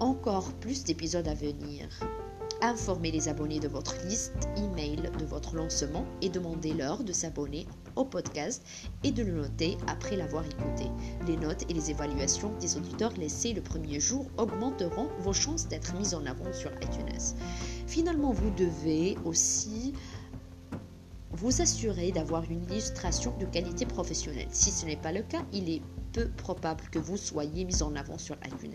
encore 0.00 0.52
plus 0.54 0.84
d'épisodes 0.84 1.28
à 1.28 1.34
venir. 1.34 1.88
Informez 2.62 3.10
les 3.10 3.28
abonnés 3.28 3.60
de 3.60 3.68
votre 3.68 3.94
liste 4.06 4.32
email 4.56 4.96
de 4.96 5.24
votre 5.26 5.54
lancement 5.54 6.06
et 6.22 6.30
demandez-leur 6.30 7.04
de 7.04 7.12
s'abonner 7.12 7.66
au 7.96 8.04
podcast 8.04 8.64
et 9.04 9.12
de 9.12 9.22
le 9.22 9.32
noter 9.32 9.76
après 9.86 10.16
l'avoir 10.16 10.44
écouté. 10.46 10.90
Les 11.26 11.36
notes 11.36 11.64
et 11.68 11.74
les 11.74 11.90
évaluations 11.90 12.52
des 12.58 12.76
auditeurs 12.78 13.12
laissés 13.18 13.52
le 13.52 13.60
premier 13.60 14.00
jour 14.00 14.26
augmenteront 14.38 15.08
vos 15.18 15.34
chances 15.34 15.68
d'être 15.68 15.94
mis 15.96 16.14
en 16.14 16.24
avant 16.24 16.50
sur 16.54 16.70
iTunes. 16.82 17.36
Finalement, 17.86 18.32
vous 18.32 18.50
devez 18.50 19.18
aussi 19.26 19.92
vous 21.32 21.60
assurer 21.60 22.12
d'avoir 22.12 22.50
une 22.50 22.62
illustration 22.64 23.36
de 23.38 23.44
qualité 23.44 23.84
professionnelle. 23.84 24.48
Si 24.50 24.70
ce 24.70 24.86
n'est 24.86 24.96
pas 24.96 25.12
le 25.12 25.22
cas, 25.22 25.44
il 25.52 25.68
est 25.68 25.82
peu 26.12 26.30
probable 26.30 26.84
que 26.90 26.98
vous 26.98 27.18
soyez 27.18 27.66
mis 27.66 27.82
en 27.82 27.94
avant 27.94 28.16
sur 28.16 28.36
iTunes. 28.46 28.72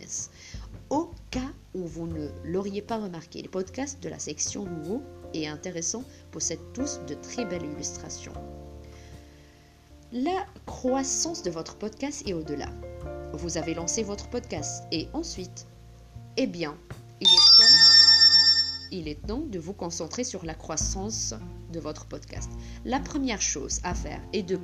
Au 0.91 1.10
cas 1.30 1.54
où 1.73 1.88
vous 1.88 2.06
ne 2.06 2.27
l'auriez 2.43 2.82
pas 2.82 2.97
remarqué, 2.97 3.41
les 3.41 3.47
podcasts 3.47 4.04
de 4.04 4.10
la 4.10 4.19
section 4.19 4.65
Nouveau 4.65 5.01
et 5.34 5.47
intéressants 5.47 6.04
possèdent 6.32 6.73
tous 6.73 6.99
de 7.08 7.13
très 7.13 7.45
belles 7.45 7.63
illustrations. 7.63 8.34
La 10.12 10.45
croissance 10.65 11.43
de 11.43 11.49
votre 11.49 11.77
podcast 11.77 12.27
est 12.27 12.34
au-delà. 12.34 12.67
Vous 13.32 13.56
avez 13.56 13.73
lancé 13.73 14.04
votre 14.04 14.30
podcast 14.30 14.84
et 14.91 15.08
ensuite, 15.13 15.65
eh 16.36 16.45
bien, 16.45 16.77
il 17.21 17.27
est 17.27 17.58
temps, 17.58 17.75
il 18.91 19.08
est 19.08 19.25
temps 19.25 19.45
de 19.49 19.60
vous 19.60 19.71
concentrer 19.71 20.25
sur 20.25 20.43
la 20.43 20.56
croissance 20.56 21.34
de 21.71 21.80
votre 21.80 22.06
podcast. 22.06 22.51
La 22.84 22.99
première 22.99 23.41
chose 23.41 23.80
à 23.86 23.95
faire 23.95 24.21
est 24.34 24.43
de 24.43 24.60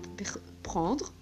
prendre 0.61 1.13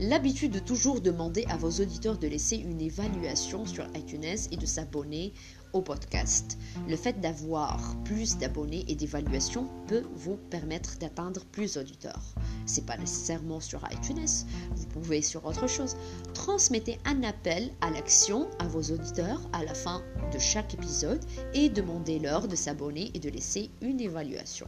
l'habitude 0.00 0.52
de 0.52 0.58
toujours 0.58 1.00
demander 1.00 1.44
à 1.48 1.56
vos 1.56 1.70
auditeurs 1.70 2.18
de 2.18 2.28
laisser 2.28 2.56
une 2.56 2.80
évaluation 2.80 3.66
sur 3.66 3.84
iTunes 3.96 4.36
et 4.50 4.56
de 4.56 4.66
s'abonner 4.66 5.32
au 5.72 5.82
podcast. 5.82 6.56
Le 6.88 6.96
fait 6.96 7.20
d'avoir 7.20 7.96
plus 8.04 8.38
d'abonnés 8.38 8.84
et 8.88 8.94
d'évaluations 8.94 9.68
peut 9.86 10.04
vous 10.14 10.36
permettre 10.36 10.98
d'atteindre 10.98 11.44
plus 11.46 11.74
d'auditeurs. 11.74 12.22
C'est 12.66 12.86
pas 12.86 12.96
nécessairement 12.96 13.60
sur 13.60 13.82
iTunes, 13.92 14.26
vous 14.74 14.86
pouvez 14.86 15.20
sur 15.20 15.44
autre 15.44 15.68
chose. 15.68 15.96
Transmettez 16.32 16.98
un 17.04 17.22
appel 17.22 17.70
à 17.80 17.90
l'action 17.90 18.48
à 18.58 18.66
vos 18.66 18.82
auditeurs 18.82 19.40
à 19.52 19.64
la 19.64 19.74
fin 19.74 20.02
de 20.32 20.38
chaque 20.38 20.74
épisode 20.74 21.24
et 21.54 21.68
demandez-leur 21.68 22.48
de 22.48 22.56
s'abonner 22.56 23.10
et 23.14 23.18
de 23.18 23.30
laisser 23.30 23.70
une 23.82 24.00
évaluation. 24.00 24.66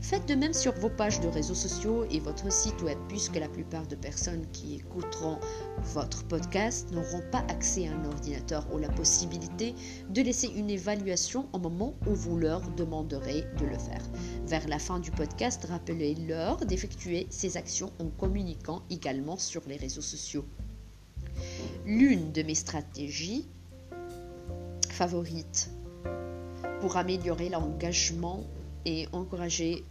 Faites 0.00 0.28
de 0.28 0.34
même 0.36 0.52
sur 0.52 0.74
vos 0.74 0.90
pages 0.90 1.20
de 1.20 1.26
réseaux 1.26 1.54
sociaux 1.54 2.04
et 2.10 2.20
votre 2.20 2.50
site 2.52 2.80
web, 2.82 2.96
puisque 3.08 3.34
la 3.34 3.48
plupart 3.48 3.86
de 3.88 3.96
personnes 3.96 4.46
qui 4.52 4.76
écouteront 4.76 5.38
votre 5.82 6.24
podcast 6.24 6.92
n'auront 6.92 7.22
pas 7.32 7.44
accès 7.48 7.88
à 7.88 7.92
un 7.92 8.04
ordinateur 8.04 8.66
ou 8.72 8.78
la 8.78 8.88
possibilité 8.88 9.74
de 10.08 10.22
laisser 10.22 10.46
une 10.54 10.70
évaluation 10.70 11.48
au 11.52 11.58
moment 11.58 11.94
où 12.06 12.14
vous 12.14 12.38
leur 12.38 12.60
demanderez 12.70 13.44
de 13.58 13.66
le 13.66 13.76
faire. 13.76 14.02
Vers 14.46 14.68
la 14.68 14.78
fin 14.78 15.00
du 15.00 15.10
podcast, 15.10 15.66
rappelez-leur 15.68 16.64
d'effectuer 16.64 17.26
ces 17.28 17.56
actions 17.56 17.92
en 17.98 18.06
communiquant 18.06 18.82
également 18.90 19.36
sur 19.36 19.62
les 19.66 19.76
réseaux 19.76 20.00
sociaux. 20.00 20.44
L'une 21.84 22.30
de 22.30 22.42
mes 22.42 22.54
stratégies 22.54 23.48
favorites 24.90 25.70
pour 26.80 26.96
améliorer 26.96 27.48
l'engagement 27.48 28.44
et 28.88 29.06
encourager. 29.12 29.84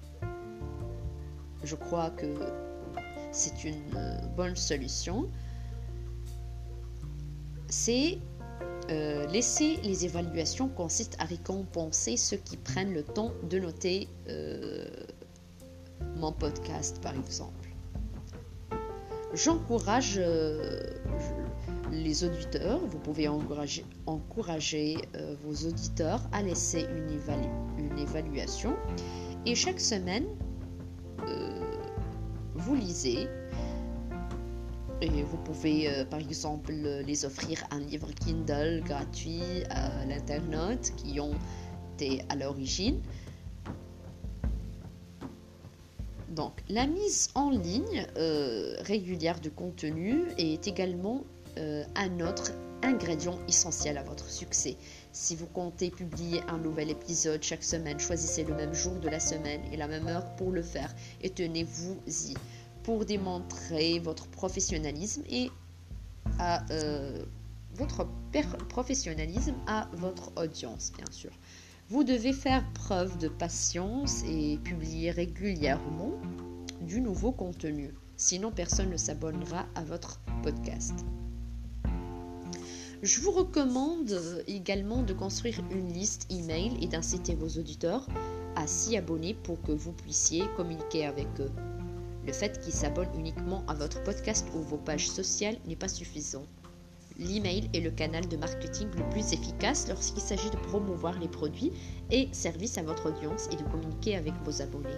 Je 1.63 1.75
crois 1.75 2.09
que 2.09 2.25
c'est 3.31 3.63
une 3.63 3.95
euh, 3.95 4.17
bonne 4.35 4.55
solution. 4.55 5.27
C'est 7.67 8.17
euh, 8.89 9.27
laisser 9.27 9.77
les 9.83 10.05
évaluations 10.05 10.69
consiste 10.69 11.15
à 11.19 11.25
récompenser 11.25 12.17
ceux 12.17 12.37
qui 12.37 12.57
prennent 12.57 12.93
le 12.93 13.03
temps 13.03 13.33
de 13.49 13.59
noter 13.59 14.07
euh, 14.29 14.87
mon 16.15 16.31
podcast, 16.31 16.99
par 17.01 17.13
exemple. 17.15 17.69
J'encourage 19.33 20.19
les 21.91 22.23
auditeurs, 22.23 22.79
vous 22.79 22.99
pouvez 22.99 23.27
encourager, 23.27 24.97
euh, 25.15 25.35
vos 25.43 25.67
auditeurs 25.67 26.21
à 26.31 26.41
laisser 26.41 26.85
une, 26.95 27.97
évaluation. 27.97 28.75
Et 29.45 29.55
chaque 29.55 29.79
semaine, 29.79 30.25
euh, 31.27 31.59
vous 32.55 32.75
lisez. 32.75 33.27
Et 35.01 35.23
vous 35.23 35.37
pouvez, 35.37 35.87
euh, 35.87 36.05
par 36.05 36.19
exemple, 36.19 36.71
les 36.71 37.25
offrir 37.25 37.63
un 37.71 37.79
livre 37.79 38.09
Kindle 38.13 38.81
gratuit 38.83 39.63
à 39.69 40.05
l'internet 40.05 40.93
qui 40.97 41.19
ont 41.19 41.35
été 41.93 42.23
à 42.29 42.35
l'origine. 42.35 42.99
Donc, 46.29 46.63
la 46.69 46.85
mise 46.85 47.29
en 47.33 47.49
ligne 47.49 48.05
régulière 48.81 49.39
de 49.39 49.49
contenu 49.49 50.25
est 50.37 50.67
également 50.67 51.23
euh, 51.57 51.83
un 51.95 52.19
autre 52.19 52.51
ingrédient 52.83 53.39
essentiel 53.47 53.97
à 53.97 54.03
votre 54.03 54.29
succès. 54.29 54.77
Si 55.11 55.35
vous 55.35 55.47
comptez 55.47 55.89
publier 55.89 56.41
un 56.47 56.57
nouvel 56.57 56.89
épisode 56.91 57.41
chaque 57.41 57.63
semaine, 57.63 57.99
choisissez 57.99 58.43
le 58.43 58.53
même 58.53 58.73
jour 58.73 58.93
de 58.99 59.09
la 59.09 59.19
semaine 59.19 59.61
et 59.71 59.77
la 59.77 59.87
même 59.87 60.07
heure 60.07 60.35
pour 60.35 60.51
le 60.51 60.61
faire 60.61 60.93
et 61.21 61.29
tenez-vous-y 61.29 62.35
pour 62.83 63.03
démontrer 63.05 63.99
votre 63.99 64.27
professionnalisme 64.27 65.23
et 65.29 65.49
à 66.39 66.63
euh, 66.71 67.23
votre 67.73 68.07
professionnalisme 68.69 69.55
à 69.67 69.89
votre 69.93 70.31
audience, 70.37 70.91
bien 70.95 71.11
sûr. 71.11 71.31
Vous 71.89 72.03
devez 72.03 72.33
faire 72.33 72.63
preuve 72.73 73.17
de 73.17 73.27
patience 73.27 74.23
et 74.27 74.57
publier 74.63 75.11
régulièrement 75.11 76.13
du 76.81 77.01
nouveau 77.01 77.31
contenu. 77.31 77.93
Sinon, 78.17 78.51
personne 78.51 78.89
ne 78.89 78.97
s'abonnera 78.97 79.65
à 79.75 79.83
votre 79.83 80.19
podcast. 80.43 81.05
Je 83.03 83.21
vous 83.21 83.29
recommande 83.29 84.43
également 84.47 85.03
de 85.03 85.13
construire 85.13 85.61
une 85.69 85.93
liste 85.93 86.25
email 86.31 86.71
et 86.81 86.87
d'inciter 86.87 87.35
vos 87.35 87.47
auditeurs 87.47 88.07
à 88.55 88.65
s'y 88.65 88.97
abonner 88.97 89.35
pour 89.35 89.61
que 89.61 89.71
vous 89.71 89.91
puissiez 89.91 90.45
communiquer 90.55 91.05
avec 91.05 91.27
eux. 91.39 91.51
Le 92.25 92.33
fait 92.33 92.59
qu'ils 92.59 92.73
s'abonnent 92.73 93.13
uniquement 93.15 93.63
à 93.67 93.75
votre 93.75 94.03
podcast 94.03 94.47
ou 94.55 94.61
vos 94.61 94.77
pages 94.77 95.07
sociales 95.07 95.57
n'est 95.67 95.75
pas 95.75 95.87
suffisant. 95.87 96.47
L'email 97.19 97.69
est 97.73 97.81
le 97.81 97.91
canal 97.91 98.27
de 98.27 98.35
marketing 98.35 98.87
le 98.97 99.07
plus 99.11 99.31
efficace 99.31 99.87
lorsqu'il 99.87 100.21
s'agit 100.21 100.49
de 100.49 100.57
promouvoir 100.57 101.19
les 101.19 101.27
produits 101.27 101.73
et 102.09 102.29
services 102.31 102.79
à 102.79 102.83
votre 102.83 103.11
audience 103.11 103.47
et 103.51 103.57
de 103.57 103.69
communiquer 103.69 104.15
avec 104.15 104.33
vos 104.43 104.59
abonnés. 104.63 104.89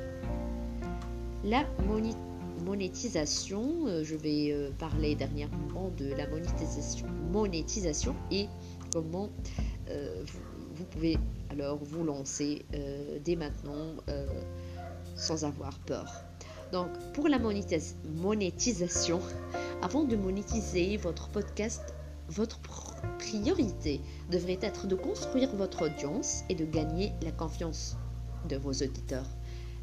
La 1.44 1.66
monétisation, 1.86 2.29
euh, 2.72 4.04
je 4.04 4.16
vais 4.16 4.52
euh, 4.52 4.70
parler 4.78 5.16
dernièrement 5.16 5.92
de 5.98 6.14
la 6.14 6.28
monétisation, 6.28 7.08
monétisation 7.32 8.16
et 8.32 8.48
comment 8.94 9.30
euh, 9.90 10.24
vous, 10.76 10.86
pouvez 10.86 11.18
alors 11.50 11.80
vous 11.84 12.04
lancer 12.04 12.66
dès 13.24 13.36
maintenant 13.36 13.96
sans 15.16 15.44
avoir 15.44 15.78
peur. 15.80 16.06
Donc 16.72 16.90
pour 17.14 17.28
la 17.28 17.40
monétisation, 17.40 19.20
avant 19.82 20.04
de 20.04 20.16
monétiser 20.16 20.98
votre 20.98 21.30
podcast, 21.30 21.96
votre 22.30 22.60
priorité 23.18 24.00
devrait 24.30 24.60
être 24.62 24.86
de 24.86 24.96
construire 24.96 25.54
votre 25.56 25.86
audience 25.86 26.44
et 26.50 26.56
de 26.56 26.66
gagner 26.66 27.12
la 27.24 27.32
confiance 27.32 27.98
de 28.48 28.58
vos 28.58 28.72
auditeurs. 28.72 29.28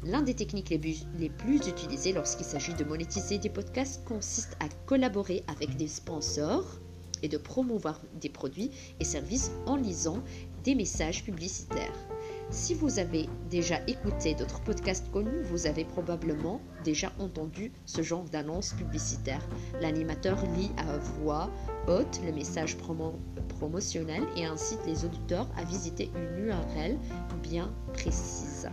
L'un 0.03 0.21
des 0.21 0.35
techniques 0.35 0.69
les 0.69 1.29
plus, 1.29 1.67
utilisées 1.67 2.13
lorsqu'il 2.13 2.45
s'agit 2.45 2.73
de 2.73 2.83
monétiser 2.83 3.37
des 3.39 3.49
podcasts 3.49 4.05
consiste 4.05 4.55
à 4.59 4.69
collaborer 4.85 5.43
avec 5.47 5.75
des 5.75 5.87
sponsors 5.87 6.79
et 7.23 7.27
de 7.27 7.37
promouvoir 7.37 7.99
des 8.21 8.29
produits 8.29 8.71
et 8.99 9.03
services 9.03 9.51
en 9.65 9.75
lisant 9.75 10.21
des 10.63 10.75
messages 10.75 11.23
publicitaires. 11.23 11.95
Si 12.49 12.73
vous 12.73 12.99
avez 12.99 13.27
déjà 13.49 13.81
écouté 13.87 14.33
d'autres 14.33 14.61
podcasts 14.61 15.09
connus, 15.11 15.43
vous 15.43 15.65
avez 15.65 15.83
probablement 15.83 16.61
déjà 16.83 17.11
entendu 17.19 17.71
ce 17.85 18.01
genre 18.01 18.23
d'annonce 18.23 18.73
publicitaire. 18.73 19.41
L'animateur 19.81 20.41
lit 20.55 20.71
à 20.77 20.97
voix 20.97 21.49
haute 21.87 22.21
le 22.25 22.31
message 22.31 22.77
promotionnel 23.57 24.23
et 24.37 24.45
incite 24.45 24.79
les 24.85 25.03
auditeurs 25.03 25.49
à 25.57 25.63
visiter 25.65 26.09
une 26.15 26.45
URL 26.45 26.97
bien 27.41 27.73
précise. 27.93 28.69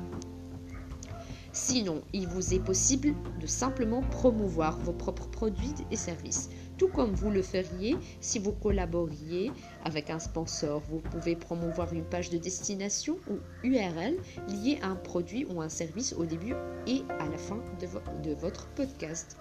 Sinon, 1.54 2.02
il 2.12 2.26
vous 2.26 2.52
est 2.52 2.58
possible 2.58 3.14
de 3.40 3.46
simplement 3.46 4.02
promouvoir 4.02 4.76
vos 4.80 4.92
propres 4.92 5.28
produits 5.28 5.72
et 5.92 5.96
services, 5.96 6.50
tout 6.78 6.88
comme 6.88 7.12
vous 7.12 7.30
le 7.30 7.42
feriez 7.42 7.96
si 8.20 8.40
vous 8.40 8.50
collaboriez 8.50 9.52
avec 9.84 10.10
un 10.10 10.18
sponsor. 10.18 10.82
Vous 10.90 10.98
pouvez 10.98 11.36
promouvoir 11.36 11.92
une 11.92 12.02
page 12.02 12.28
de 12.30 12.38
destination 12.38 13.18
ou 13.30 13.34
URL 13.62 14.16
liée 14.48 14.80
à 14.82 14.88
un 14.88 14.96
produit 14.96 15.46
ou 15.48 15.60
un 15.60 15.68
service 15.68 16.12
au 16.14 16.24
début 16.24 16.54
et 16.88 17.02
à 17.20 17.28
la 17.28 17.38
fin 17.38 17.62
de, 17.80 18.34
votre 18.34 18.66
podcast. 18.70 19.36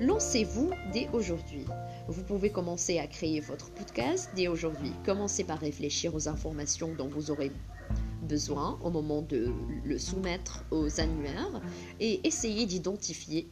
Lancez-vous 0.00 0.68
dès 0.92 1.08
aujourd'hui. 1.14 1.64
Vous 2.08 2.24
pouvez 2.24 2.50
commencer 2.50 2.98
à 2.98 3.06
créer 3.06 3.40
votre 3.40 3.70
podcast 3.70 4.28
dès 4.36 4.48
aujourd'hui. 4.48 4.92
Commencez 5.06 5.44
par 5.44 5.60
réfléchir 5.60 6.14
aux 6.14 6.28
informations 6.28 6.94
dont 6.94 7.08
vous 7.08 7.30
aurez 7.30 7.52
besoin 8.22 8.78
au 8.82 8.90
moment 8.90 9.22
de 9.22 9.52
le 9.84 9.98
soumettre 9.98 10.64
aux 10.70 11.00
annuaires 11.00 11.60
et 12.00 12.26
essayer 12.26 12.66
d'identifier 12.66 13.48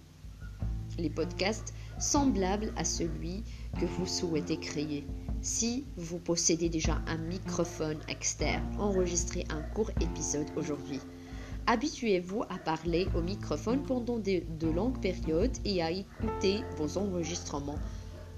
les 0.99 1.11
podcasts 1.11 1.75
semblables 1.99 2.73
à 2.77 2.85
celui 2.85 3.43
que 3.79 3.85
vous 3.85 4.07
souhaitez 4.07 4.59
créer. 4.59 5.07
Si 5.43 5.87
vous 5.97 6.19
possédez 6.19 6.69
déjà 6.69 7.01
un 7.07 7.19
microphone 7.19 7.99
externe, 8.09 8.65
enregistrez 8.79 9.45
un 9.51 9.63
court 9.63 9.91
épisode 10.01 10.47
aujourd'hui. 10.57 11.01
Habituez-vous 11.67 12.43
à 12.49 12.59
parler 12.59 13.07
au 13.15 13.23
microphone 13.23 13.83
pendant 13.83 14.19
de, 14.19 14.43
de, 14.59 14.69
longues 14.69 15.01
périodes 15.01 15.57
et 15.65 15.83
à 15.83 15.91
écouter 15.91 16.63
vos 16.77 16.99
enregistrements. 16.99 17.79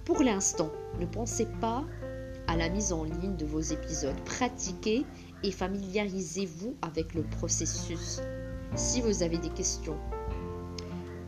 Pour 0.04 0.22
l'instant, 0.22 0.70
ne 1.00 1.06
pensez 1.06 1.46
pas 1.60 1.84
à 2.46 2.56
la 2.56 2.68
mise 2.68 2.92
en 2.92 3.04
ligne 3.04 3.36
de 3.36 3.46
vos 3.46 3.60
épisodes. 3.60 4.20
Pratiquez 4.24 5.04
familiarisez-vous 5.50 6.76
avec 6.82 7.14
le 7.14 7.22
processus. 7.22 8.20
Si 8.76 9.00
vous 9.00 9.22
avez 9.22 9.38
des 9.38 9.50
questions 9.50 9.98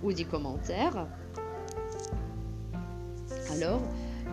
ou 0.02 0.12
des 0.12 0.24
commentaires, 0.24 1.08
alors 3.50 3.82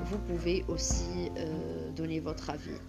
vous 0.06 0.18
pouvez 0.20 0.64
aussi 0.68 1.32
euh, 1.38 1.92
donner 1.92 2.20
votre 2.20 2.50
avis. 2.50 2.80